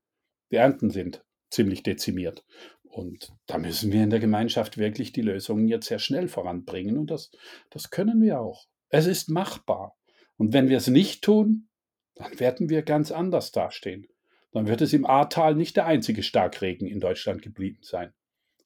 Die 0.50 0.56
Ernten 0.56 0.90
sind 0.90 1.26
ziemlich 1.50 1.84
dezimiert. 1.84 2.46
Und 2.84 3.34
da 3.46 3.58
müssen 3.58 3.92
wir 3.92 4.02
in 4.02 4.12
der 4.12 4.22
Gemeinschaft 4.22 4.78
wirklich 4.78 5.12
die 5.12 5.24
Lösungen 5.24 5.68
jetzt 5.68 5.88
sehr 5.88 6.00
schnell 6.00 6.30
voranbringen. 6.30 6.98
Und 6.98 7.12
das, 7.12 7.32
das 7.70 7.90
können 7.90 8.22
wir 8.22 8.40
auch. 8.40 8.66
Es 8.88 9.08
ist 9.08 9.30
machbar. 9.30 9.98
Und 10.38 10.54
wenn 10.54 10.70
wir 10.70 10.78
es 10.78 10.88
nicht 10.88 11.22
tun, 11.22 11.68
dann 12.16 12.40
werden 12.40 12.70
wir 12.70 12.84
ganz 12.84 13.12
anders 13.12 13.52
dastehen 13.52 14.08
dann 14.54 14.68
wird 14.68 14.82
es 14.82 14.94
im 14.94 15.06
Ahrtal 15.06 15.56
nicht 15.56 15.76
der 15.76 15.88
einzige 15.88 16.24
Starkregen 16.24 16.88
in 16.88 17.00
Deutschland 17.00 17.42
geblieben 17.42 17.80
sein. 17.82 18.14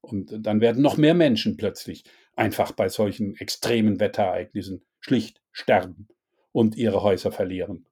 Und 0.01 0.45
dann 0.45 0.61
werden 0.61 0.81
noch 0.81 0.97
mehr 0.97 1.13
Menschen 1.13 1.57
plötzlich 1.57 2.03
einfach 2.35 2.71
bei 2.73 2.89
solchen 2.89 3.35
extremen 3.35 3.99
Wetterereignissen 3.99 4.85
schlicht 4.99 5.41
sterben 5.51 6.07
und 6.51 6.75
ihre 6.75 7.01
Häuser 7.01 7.31
verlieren. 7.31 7.87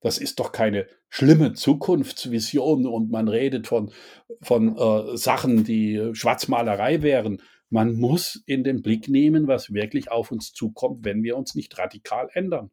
Das 0.00 0.18
ist 0.18 0.38
doch 0.38 0.52
keine 0.52 0.86
schlimme 1.08 1.52
Zukunftsvision 1.52 2.86
und 2.86 3.10
man 3.10 3.28
redet 3.28 3.66
von, 3.66 3.92
von 4.40 4.76
äh, 4.76 5.16
Sachen, 5.16 5.64
die 5.64 6.10
Schwarzmalerei 6.12 7.02
wären. 7.02 7.42
Man 7.68 7.94
muss 7.94 8.42
in 8.46 8.64
den 8.64 8.82
Blick 8.82 9.08
nehmen, 9.08 9.46
was 9.46 9.72
wirklich 9.72 10.10
auf 10.10 10.30
uns 10.30 10.52
zukommt, 10.52 11.04
wenn 11.04 11.22
wir 11.22 11.36
uns 11.36 11.54
nicht 11.54 11.76
radikal 11.78 12.28
ändern. 12.32 12.70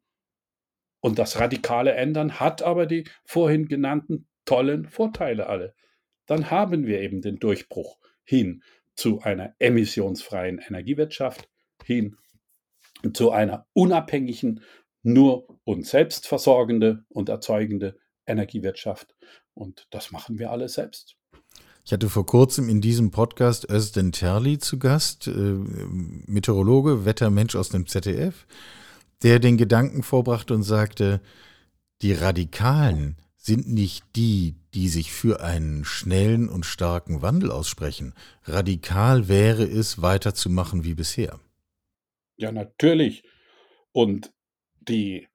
Und 1.01 1.19
das 1.19 1.39
radikale 1.39 1.93
Ändern 1.93 2.39
hat 2.39 2.62
aber 2.62 2.86
die 2.86 3.06
vorhin 3.25 3.67
genannten 3.67 4.27
tollen 4.47 4.88
Vorteile 4.88 5.47
alle. 5.47 5.75
Dann 6.25 6.49
haben 6.49 6.88
wir 6.88 7.01
eben 7.01 7.21
den 7.21 7.38
Durchbruch 7.38 7.99
hin 8.23 8.63
zu 8.95 9.21
einer 9.21 9.53
emissionsfreien 9.60 10.57
Energiewirtschaft, 10.57 11.47
hin 11.83 12.17
zu 13.13 13.31
einer 13.31 13.67
unabhängigen, 13.73 14.62
nur 15.03 15.60
uns 15.63 15.91
selbst 15.91 16.27
versorgende 16.27 17.05
und 17.10 17.29
erzeugende 17.29 17.97
Energiewirtschaft. 18.25 19.15
Und 19.53 19.88
das 19.91 20.12
machen 20.12 20.39
wir 20.39 20.51
alle 20.51 20.67
selbst. 20.67 21.15
Ich 21.86 21.93
hatte 21.93 22.10
vor 22.10 22.25
kurzem 22.25 22.67
in 22.67 22.81
diesem 22.81 23.12
Podcast 23.12 23.69
Özden 23.69 24.12
Terli 24.12 24.57
zu 24.57 24.77
Gast, 24.77 25.27
äh, 25.27 25.31
Meteorologe, 25.31 27.05
Wettermensch 27.05 27.55
aus 27.55 27.69
dem 27.69 27.88
ZDF, 27.88 28.45
der 29.23 29.39
den 29.39 29.55
Gedanken 29.57 30.03
vorbrachte 30.03 30.53
und 30.53 30.63
sagte, 30.63 31.21
die 32.01 32.13
Radikalen, 32.13 33.15
sind 33.47 33.67
nicht 33.69 34.03
die, 34.15 34.55
die 34.73 34.89
sich 34.89 35.12
für 35.12 35.41
einen 35.41 35.86
schnellen 35.86 36.49
und 36.49 36.65
starken 36.65 37.21
Wandel 37.21 37.49
aussprechen. 37.49 38.13
Radikal 38.43 39.29
wäre 39.29 39.63
es, 39.63 40.01
weiterzumachen 40.01 40.83
wie 40.83 40.93
bisher. 40.93 41.39
Ja, 42.36 42.51
natürlich. 42.51 43.23
Und 43.93 44.33
die 44.81 45.27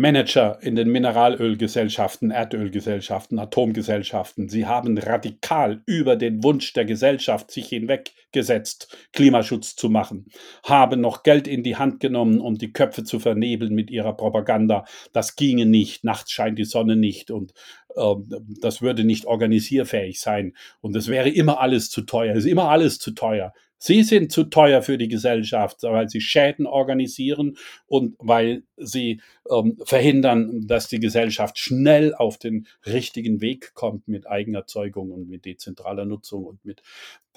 Manager 0.00 0.58
in 0.62 0.76
den 0.76 0.88
Mineralölgesellschaften, 0.88 2.30
Erdölgesellschaften, 2.30 3.38
Atomgesellschaften, 3.38 4.48
sie 4.48 4.66
haben 4.66 4.96
radikal 4.96 5.82
über 5.84 6.16
den 6.16 6.42
Wunsch 6.42 6.72
der 6.72 6.86
Gesellschaft 6.86 7.50
sich 7.50 7.68
hinweggesetzt, 7.68 8.96
Klimaschutz 9.12 9.76
zu 9.76 9.90
machen, 9.90 10.26
haben 10.64 11.02
noch 11.02 11.22
Geld 11.22 11.46
in 11.46 11.62
die 11.62 11.76
Hand 11.76 12.00
genommen, 12.00 12.40
um 12.40 12.56
die 12.56 12.72
Köpfe 12.72 13.04
zu 13.04 13.18
vernebeln 13.18 13.74
mit 13.74 13.90
ihrer 13.90 14.16
Propaganda. 14.16 14.86
Das 15.12 15.36
ginge 15.36 15.66
nicht, 15.66 16.02
nachts 16.02 16.32
scheint 16.32 16.58
die 16.58 16.64
Sonne 16.64 16.96
nicht 16.96 17.30
und 17.30 17.52
äh, 17.94 18.14
das 18.60 18.80
würde 18.80 19.04
nicht 19.04 19.26
organisierfähig 19.26 20.18
sein. 20.18 20.54
Und 20.80 20.96
es 20.96 21.08
wäre 21.08 21.28
immer 21.28 21.60
alles 21.60 21.90
zu 21.90 22.02
teuer, 22.02 22.32
es 22.32 22.46
ist 22.46 22.50
immer 22.50 22.70
alles 22.70 22.98
zu 22.98 23.10
teuer. 23.10 23.52
Sie 23.82 24.02
sind 24.02 24.30
zu 24.30 24.44
teuer 24.44 24.82
für 24.82 24.98
die 24.98 25.08
Gesellschaft, 25.08 25.82
weil 25.84 26.10
sie 26.10 26.20
Schäden 26.20 26.66
organisieren 26.66 27.56
und 27.86 28.14
weil 28.18 28.64
sie 28.76 29.22
ähm, 29.50 29.78
verhindern, 29.82 30.66
dass 30.66 30.88
die 30.88 31.00
Gesellschaft 31.00 31.58
schnell 31.58 32.14
auf 32.14 32.36
den 32.36 32.66
richtigen 32.84 33.40
Weg 33.40 33.72
kommt 33.72 34.06
mit 34.06 34.28
Eigenerzeugung 34.28 35.10
und 35.10 35.30
mit 35.30 35.46
dezentraler 35.46 36.04
Nutzung 36.04 36.44
und 36.44 36.62
mit 36.62 36.82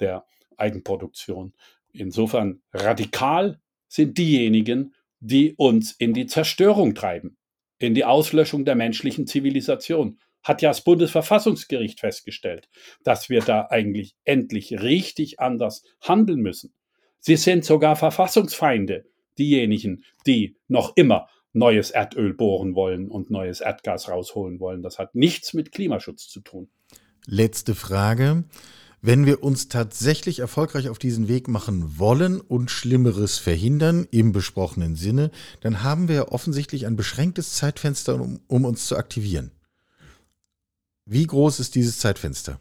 der 0.00 0.26
Eigenproduktion. 0.58 1.54
Insofern 1.94 2.60
radikal 2.74 3.58
sind 3.88 4.18
diejenigen, 4.18 4.94
die 5.20 5.54
uns 5.56 5.92
in 5.92 6.12
die 6.12 6.26
Zerstörung 6.26 6.94
treiben, 6.94 7.38
in 7.78 7.94
die 7.94 8.04
Auslöschung 8.04 8.66
der 8.66 8.74
menschlichen 8.74 9.26
Zivilisation 9.26 10.18
hat 10.44 10.62
ja 10.62 10.70
das 10.70 10.84
Bundesverfassungsgericht 10.84 11.98
festgestellt, 12.00 12.68
dass 13.02 13.28
wir 13.28 13.40
da 13.40 13.66
eigentlich 13.70 14.14
endlich 14.24 14.80
richtig 14.82 15.40
anders 15.40 15.82
handeln 16.00 16.40
müssen. 16.40 16.74
Sie 17.18 17.36
sind 17.36 17.64
sogar 17.64 17.96
Verfassungsfeinde, 17.96 19.06
diejenigen, 19.38 20.04
die 20.26 20.56
noch 20.68 20.92
immer 20.96 21.26
neues 21.54 21.90
Erdöl 21.90 22.34
bohren 22.34 22.74
wollen 22.74 23.08
und 23.08 23.30
neues 23.30 23.60
Erdgas 23.60 24.08
rausholen 24.08 24.60
wollen. 24.60 24.82
Das 24.82 24.98
hat 24.98 25.14
nichts 25.14 25.54
mit 25.54 25.72
Klimaschutz 25.72 26.28
zu 26.28 26.40
tun. 26.40 26.68
Letzte 27.26 27.74
Frage. 27.74 28.44
Wenn 29.06 29.26
wir 29.26 29.42
uns 29.42 29.68
tatsächlich 29.68 30.38
erfolgreich 30.38 30.88
auf 30.88 30.98
diesen 30.98 31.28
Weg 31.28 31.46
machen 31.46 31.98
wollen 31.98 32.40
und 32.40 32.70
Schlimmeres 32.70 33.38
verhindern, 33.38 34.08
im 34.10 34.32
besprochenen 34.32 34.96
Sinne, 34.96 35.30
dann 35.60 35.82
haben 35.82 36.08
wir 36.08 36.32
offensichtlich 36.32 36.86
ein 36.86 36.96
beschränktes 36.96 37.52
Zeitfenster, 37.52 38.18
um, 38.18 38.40
um 38.46 38.64
uns 38.64 38.86
zu 38.86 38.96
aktivieren. 38.96 39.50
Wie 41.06 41.26
groß 41.26 41.60
ist 41.60 41.74
dieses 41.74 41.98
Zeitfenster? 41.98 42.60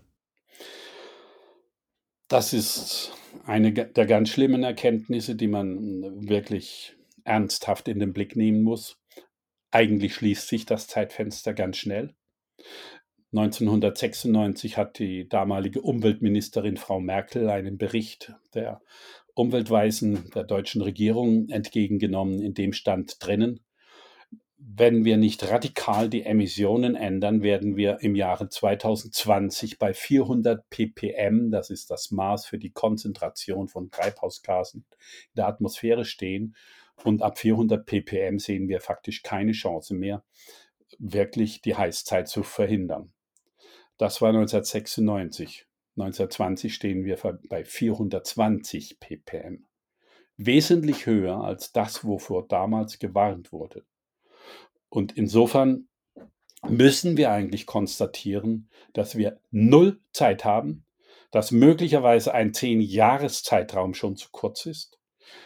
Das 2.27 2.51
ist 2.51 3.11
eine 3.45 3.71
der 3.71 4.05
ganz 4.05 4.29
schlimmen 4.29 4.63
Erkenntnisse, 4.63 5.35
die 5.35 5.47
man 5.47 6.27
wirklich 6.27 6.95
ernsthaft 7.23 7.87
in 7.87 7.99
den 7.99 8.11
Blick 8.11 8.35
nehmen 8.35 8.63
muss. 8.63 8.97
Eigentlich 9.71 10.15
schließt 10.15 10.47
sich 10.47 10.65
das 10.65 10.87
Zeitfenster 10.87 11.53
ganz 11.53 11.77
schnell. 11.77 12.15
1996 13.31 14.77
hat 14.77 14.99
die 14.99 15.27
damalige 15.27 15.81
Umweltministerin 15.81 16.77
Frau 16.77 16.99
Merkel 16.99 17.49
einen 17.49 17.77
Bericht 17.77 18.33
der 18.53 18.81
Umweltweisen 19.33 20.29
der 20.35 20.43
deutschen 20.43 20.81
Regierung 20.81 21.49
entgegengenommen, 21.49 22.41
in 22.41 22.53
dem 22.53 22.73
stand 22.73 23.15
drinnen, 23.19 23.61
wenn 24.65 25.03
wir 25.03 25.17
nicht 25.17 25.49
radikal 25.49 26.09
die 26.09 26.23
Emissionen 26.23 26.95
ändern, 26.95 27.41
werden 27.41 27.75
wir 27.75 27.99
im 28.01 28.15
Jahre 28.15 28.49
2020 28.49 29.77
bei 29.77 29.93
400 29.93 30.69
ppm, 30.69 31.51
das 31.51 31.69
ist 31.69 31.91
das 31.91 32.11
Maß 32.11 32.45
für 32.45 32.57
die 32.57 32.71
Konzentration 32.71 33.67
von 33.67 33.91
Treibhausgasen 33.91 34.85
in 34.89 35.35
der 35.35 35.47
Atmosphäre 35.47 36.05
stehen. 36.05 36.55
Und 37.03 37.21
ab 37.21 37.39
400 37.39 37.85
ppm 37.85 38.39
sehen 38.39 38.69
wir 38.69 38.79
faktisch 38.79 39.23
keine 39.23 39.51
Chance 39.51 39.95
mehr, 39.95 40.23
wirklich 40.97 41.61
die 41.61 41.75
Heißzeit 41.75 42.27
zu 42.27 42.43
verhindern. 42.43 43.11
Das 43.97 44.21
war 44.21 44.29
1996. 44.29 45.65
1920 45.97 46.73
stehen 46.73 47.03
wir 47.03 47.17
bei 47.49 47.65
420 47.65 48.99
ppm. 48.99 49.65
Wesentlich 50.37 51.05
höher 51.05 51.43
als 51.43 51.71
das, 51.73 52.05
wovor 52.05 52.47
damals 52.47 52.97
gewarnt 52.97 53.51
wurde. 53.51 53.83
Und 54.93 55.17
insofern 55.17 55.87
müssen 56.69 57.17
wir 57.17 57.31
eigentlich 57.31 57.65
konstatieren, 57.65 58.69
dass 58.93 59.17
wir 59.17 59.39
null 59.49 59.99
Zeit 60.11 60.45
haben, 60.45 60.85
dass 61.31 61.49
möglicherweise 61.49 62.31
ein 62.35 62.53
zehn-Jahres-Zeitraum 62.53 63.95
schon 63.95 64.17
zu 64.17 64.27
kurz 64.31 64.67
ist, 64.67 64.99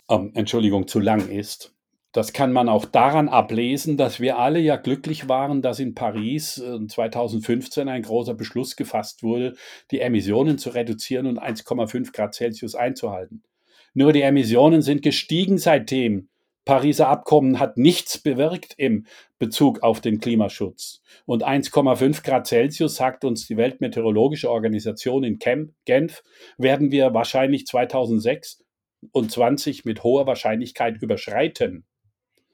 ähm, 0.09 0.31
Entschuldigung, 0.35 0.89
zu 0.89 0.99
lang 0.99 1.29
ist. 1.29 1.73
Das 2.11 2.33
kann 2.33 2.51
man 2.51 2.67
auch 2.67 2.83
daran 2.83 3.29
ablesen, 3.29 3.95
dass 3.95 4.19
wir 4.19 4.37
alle 4.37 4.59
ja 4.59 4.75
glücklich 4.75 5.29
waren, 5.29 5.61
dass 5.61 5.79
in 5.79 5.95
Paris 5.95 6.55
2015 6.55 7.87
äh, 7.87 7.91
ein 7.91 8.01
großer 8.01 8.33
Beschluss 8.33 8.75
gefasst 8.75 9.23
wurde, 9.23 9.55
die 9.91 10.01
Emissionen 10.01 10.57
zu 10.57 10.71
reduzieren 10.71 11.25
und 11.25 11.39
1,5 11.39 12.11
Grad 12.11 12.35
Celsius 12.35 12.75
einzuhalten. 12.75 13.43
Nur 13.93 14.11
die 14.11 14.23
Emissionen 14.23 14.81
sind 14.81 15.03
gestiegen 15.03 15.57
seitdem. 15.57 16.27
Pariser 16.67 17.07
Abkommen 17.07 17.59
hat 17.59 17.77
nichts 17.77 18.17
bewirkt 18.17 18.73
im 18.75 19.05
Bezug 19.39 19.83
auf 19.83 20.01
den 20.01 20.19
Klimaschutz. 20.19 21.01
Und 21.25 21.47
1,5 21.47 22.23
Grad 22.23 22.45
Celsius, 22.45 22.95
sagt 22.95 23.23
uns 23.23 23.47
die 23.47 23.55
Weltmeteorologische 23.55 24.51
Organisation 24.51 25.23
in 25.23 25.39
Genf, 25.39 26.23
werden 26.57 26.91
wir 26.91 27.13
wahrscheinlich 27.13 27.65
2026 27.67 29.85
mit 29.85 30.03
hoher 30.03 30.27
Wahrscheinlichkeit 30.27 31.01
überschreiten. 31.01 31.85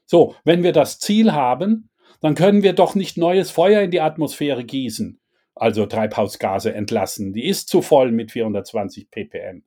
So, 0.06 0.36
wenn 0.44 0.62
wir 0.62 0.70
das 0.70 1.00
Ziel 1.00 1.32
haben, 1.32 1.90
dann 2.20 2.36
können 2.36 2.62
wir 2.62 2.72
doch 2.72 2.94
nicht 2.94 3.18
neues 3.18 3.50
Feuer 3.50 3.82
in 3.82 3.90
die 3.90 4.00
Atmosphäre 4.00 4.62
gießen, 4.62 5.18
also 5.56 5.86
Treibhausgase 5.86 6.72
entlassen. 6.72 7.32
Die 7.32 7.48
ist 7.48 7.68
zu 7.68 7.82
voll 7.82 8.12
mit 8.12 8.30
420 8.30 9.10
ppm. 9.10 9.64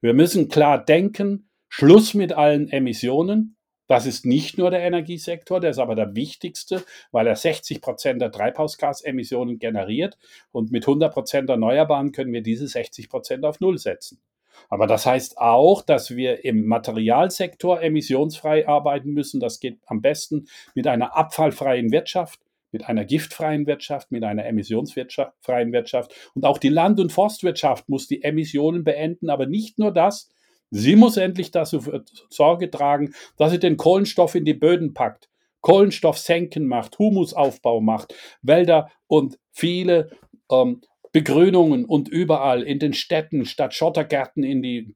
Wir 0.00 0.14
müssen 0.14 0.48
klar 0.48 0.82
denken, 0.82 1.50
Schluss 1.68 2.14
mit 2.14 2.32
allen 2.32 2.70
Emissionen, 2.70 3.56
das 3.90 4.06
ist 4.06 4.24
nicht 4.24 4.56
nur 4.56 4.70
der 4.70 4.82
Energiesektor, 4.82 5.58
der 5.58 5.70
ist 5.70 5.80
aber 5.80 5.96
der 5.96 6.14
wichtigste, 6.14 6.84
weil 7.10 7.26
er 7.26 7.34
60 7.34 7.82
Prozent 7.82 8.22
der 8.22 8.30
Treibhausgasemissionen 8.30 9.58
generiert 9.58 10.16
und 10.52 10.70
mit 10.70 10.84
100 10.84 11.12
Prozent 11.12 11.50
Erneuerbaren 11.50 12.12
können 12.12 12.32
wir 12.32 12.40
diese 12.40 12.68
60 12.68 13.08
Prozent 13.08 13.44
auf 13.44 13.58
Null 13.58 13.78
setzen. 13.78 14.20
Aber 14.68 14.86
das 14.86 15.06
heißt 15.06 15.38
auch, 15.38 15.82
dass 15.82 16.14
wir 16.14 16.44
im 16.44 16.66
Materialsektor 16.66 17.82
emissionsfrei 17.82 18.68
arbeiten 18.68 19.10
müssen. 19.10 19.40
Das 19.40 19.58
geht 19.58 19.80
am 19.86 20.00
besten 20.00 20.46
mit 20.76 20.86
einer 20.86 21.16
abfallfreien 21.16 21.90
Wirtschaft, 21.90 22.38
mit 22.70 22.88
einer 22.88 23.04
giftfreien 23.04 23.66
Wirtschaft, 23.66 24.12
mit 24.12 24.22
einer 24.22 24.46
emissionsfreien 24.46 25.72
Wirtschaft. 25.72 26.14
Und 26.36 26.44
auch 26.44 26.58
die 26.58 26.68
Land- 26.68 27.00
und 27.00 27.10
Forstwirtschaft 27.10 27.88
muss 27.88 28.06
die 28.06 28.22
Emissionen 28.22 28.84
beenden, 28.84 29.30
aber 29.30 29.46
nicht 29.46 29.80
nur 29.80 29.90
das, 29.90 30.30
Sie 30.70 30.96
muss 30.96 31.16
endlich 31.16 31.50
dafür 31.50 32.04
Sorge 32.28 32.70
tragen, 32.70 33.12
dass 33.36 33.52
sie 33.52 33.58
den 33.58 33.76
Kohlenstoff 33.76 34.34
in 34.34 34.44
die 34.44 34.54
Böden 34.54 34.94
packt, 34.94 35.28
Kohlenstoff 35.60 36.18
senken 36.18 36.66
macht, 36.66 36.98
Humusaufbau 36.98 37.80
macht, 37.80 38.14
Wälder 38.42 38.90
und 39.06 39.38
viele 39.52 40.10
ähm, 40.50 40.80
Begrünungen 41.12 41.84
und 41.84 42.08
überall 42.08 42.62
in 42.62 42.78
den 42.78 42.92
Städten 42.92 43.44
statt 43.44 43.74
Schottergärten 43.74 44.44
in 44.44 44.62
die, 44.62 44.94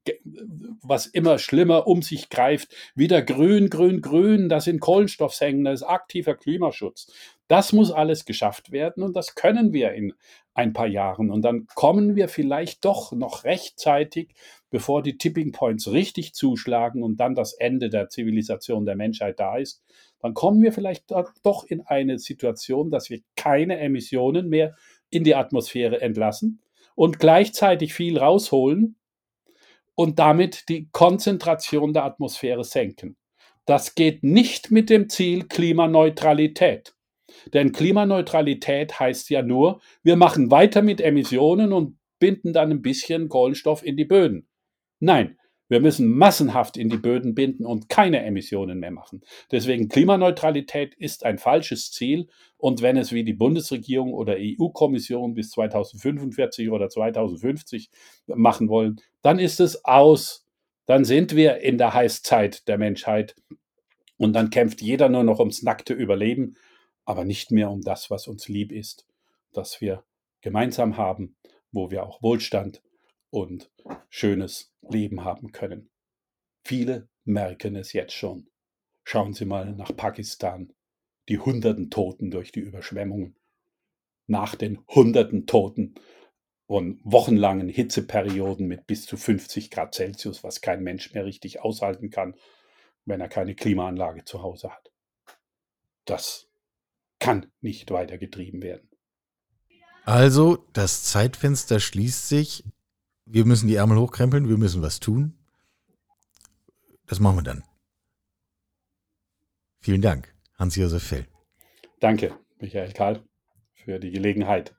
was 0.81 1.07
immer 1.07 1.37
schlimmer 1.39 1.87
um 1.87 2.01
sich 2.01 2.29
greift, 2.29 2.73
wieder 2.95 3.21
grün, 3.21 3.69
grün, 3.69 4.01
grün, 4.01 4.47
das 4.47 4.63
sind 4.63 4.79
Kohlenstoffsenken, 4.79 5.65
das 5.65 5.81
ist 5.81 5.87
aktiver 5.87 6.35
Klimaschutz. 6.35 7.11
Das 7.47 7.73
muss 7.73 7.91
alles 7.91 8.25
geschafft 8.25 8.71
werden 8.71 9.03
und 9.03 9.15
das 9.15 9.35
können 9.35 9.73
wir 9.73 9.91
in 9.91 10.13
ein 10.53 10.71
paar 10.71 10.87
Jahren. 10.87 11.29
Und 11.29 11.43
dann 11.43 11.67
kommen 11.75 12.15
wir 12.15 12.29
vielleicht 12.29 12.85
doch 12.85 13.11
noch 13.11 13.43
rechtzeitig, 13.43 14.33
bevor 14.69 15.03
die 15.03 15.17
Tipping 15.17 15.51
Points 15.51 15.91
richtig 15.91 16.33
zuschlagen 16.33 17.03
und 17.03 17.17
dann 17.17 17.35
das 17.35 17.53
Ende 17.53 17.89
der 17.89 18.07
Zivilisation 18.07 18.85
der 18.85 18.95
Menschheit 18.95 19.39
da 19.39 19.57
ist, 19.57 19.83
dann 20.21 20.33
kommen 20.33 20.61
wir 20.61 20.71
vielleicht 20.71 21.11
doch 21.43 21.65
in 21.65 21.81
eine 21.81 22.19
Situation, 22.19 22.89
dass 22.89 23.09
wir 23.09 23.19
keine 23.35 23.77
Emissionen 23.79 24.49
mehr 24.49 24.75
in 25.09 25.23
die 25.23 25.35
Atmosphäre 25.35 26.01
entlassen 26.01 26.61
und 26.95 27.19
gleichzeitig 27.19 27.93
viel 27.93 28.17
rausholen 28.17 28.95
und 29.95 30.19
damit 30.19 30.69
die 30.69 30.89
Konzentration 30.91 31.93
der 31.93 32.05
Atmosphäre 32.05 32.63
senken. 32.63 33.17
Das 33.65 33.95
geht 33.95 34.23
nicht 34.23 34.71
mit 34.71 34.89
dem 34.89 35.09
Ziel 35.09 35.47
Klimaneutralität. 35.47 36.95
Denn 37.53 37.71
Klimaneutralität 37.71 38.99
heißt 38.99 39.29
ja 39.29 39.41
nur, 39.41 39.81
wir 40.03 40.15
machen 40.15 40.51
weiter 40.51 40.81
mit 40.81 41.01
Emissionen 41.01 41.73
und 41.73 41.97
binden 42.19 42.53
dann 42.53 42.71
ein 42.71 42.81
bisschen 42.81 43.29
Kohlenstoff 43.29 43.83
in 43.83 43.97
die 43.97 44.05
Böden. 44.05 44.47
Nein, 44.99 45.37
wir 45.67 45.79
müssen 45.79 46.07
massenhaft 46.07 46.77
in 46.77 46.89
die 46.89 46.97
Böden 46.97 47.33
binden 47.33 47.65
und 47.65 47.89
keine 47.89 48.23
Emissionen 48.23 48.79
mehr 48.79 48.91
machen. 48.91 49.21
Deswegen 49.51 49.89
Klimaneutralität 49.89 50.93
ist 50.93 51.25
ein 51.25 51.39
falsches 51.39 51.91
Ziel. 51.91 52.27
Und 52.57 52.81
wenn 52.81 52.97
es 52.97 53.11
wie 53.11 53.23
die 53.23 53.33
Bundesregierung 53.33 54.13
oder 54.13 54.35
EU-Kommission 54.37 55.33
bis 55.33 55.49
2045 55.51 56.69
oder 56.69 56.89
2050 56.89 57.89
machen 58.27 58.69
wollen, 58.69 59.01
dann 59.21 59.39
ist 59.39 59.59
es 59.59 59.83
aus. 59.85 60.45
Dann 60.85 61.03
sind 61.03 61.35
wir 61.35 61.57
in 61.57 61.79
der 61.79 61.95
Heißzeit 61.95 62.67
der 62.67 62.77
Menschheit. 62.77 63.35
Und 64.17 64.33
dann 64.33 64.51
kämpft 64.51 64.81
jeder 64.81 65.09
nur 65.09 65.23
noch 65.23 65.39
ums 65.39 65.63
nackte 65.63 65.93
Überleben, 65.93 66.55
aber 67.05 67.25
nicht 67.25 67.51
mehr 67.51 67.71
um 67.71 67.81
das, 67.81 68.11
was 68.11 68.27
uns 68.27 68.47
lieb 68.47 68.71
ist, 68.71 69.07
das 69.51 69.81
wir 69.81 70.03
gemeinsam 70.41 70.95
haben, 70.95 71.35
wo 71.71 71.89
wir 71.89 72.03
auch 72.03 72.21
Wohlstand 72.21 72.81
und 73.35 73.69
schönes 74.07 74.73
Leben 74.81 75.25
haben 75.25 75.51
können. 75.51 75.89
Viele 76.63 77.09
merken 77.25 77.75
es 77.75 77.91
jetzt 77.91 78.13
schon. 78.13 78.47
Schauen 79.03 79.33
Sie 79.33 79.43
mal 79.43 79.73
nach 79.75 79.93
Pakistan. 79.95 80.71
Die 81.27 81.37
hunderten 81.37 81.89
Toten 81.89 82.31
durch 82.31 82.53
die 82.53 82.61
Überschwemmungen. 82.61 83.35
Nach 84.25 84.55
den 84.55 84.79
hunderten 84.87 85.47
Toten 85.47 85.95
von 86.65 87.01
wochenlangen 87.03 87.67
Hitzeperioden 87.67 88.67
mit 88.67 88.87
bis 88.87 89.05
zu 89.05 89.17
50 89.17 89.69
Grad 89.69 89.93
Celsius, 89.93 90.43
was 90.45 90.61
kein 90.61 90.81
Mensch 90.81 91.13
mehr 91.13 91.25
richtig 91.25 91.59
aushalten 91.59 92.09
kann, 92.09 92.35
wenn 93.03 93.19
er 93.19 93.27
keine 93.27 93.53
Klimaanlage 93.53 94.23
zu 94.23 94.41
Hause 94.41 94.71
hat. 94.71 94.91
Das 96.05 96.47
kann 97.19 97.51
nicht 97.59 97.91
weiter 97.91 98.17
getrieben 98.17 98.63
werden. 98.63 98.89
Also, 100.05 100.65
das 100.71 101.03
Zeitfenster 101.03 101.79
schließt 101.79 102.29
sich 102.29 102.63
wir 103.25 103.45
müssen 103.45 103.67
die 103.67 103.75
Ärmel 103.75 103.97
hochkrempeln, 103.97 104.47
wir 104.47 104.57
müssen 104.57 104.81
was 104.81 104.99
tun. 104.99 105.33
Das 107.07 107.19
machen 107.19 107.37
wir 107.37 107.43
dann. 107.43 107.63
Vielen 109.79 110.01
Dank, 110.01 110.33
Hans-Josef 110.57 111.03
Fell. 111.03 111.27
Danke, 111.99 112.33
Michael 112.59 112.91
Karl, 112.93 113.23
für 113.73 113.99
die 113.99 114.11
Gelegenheit, 114.11 114.75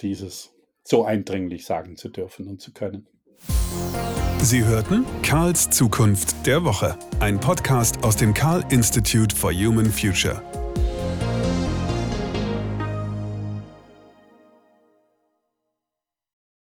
dieses 0.00 0.52
so 0.82 1.04
eindringlich 1.04 1.64
sagen 1.64 1.96
zu 1.96 2.08
dürfen 2.08 2.48
und 2.48 2.60
zu 2.60 2.72
können. 2.72 3.06
Sie 4.42 4.64
hörten 4.64 5.04
Karls 5.22 5.70
Zukunft 5.70 6.46
der 6.46 6.64
Woche, 6.64 6.98
ein 7.20 7.40
Podcast 7.40 8.04
aus 8.04 8.16
dem 8.16 8.34
Karl 8.34 8.64
Institute 8.70 9.34
for 9.34 9.52
Human 9.52 9.86
Future. 9.86 10.65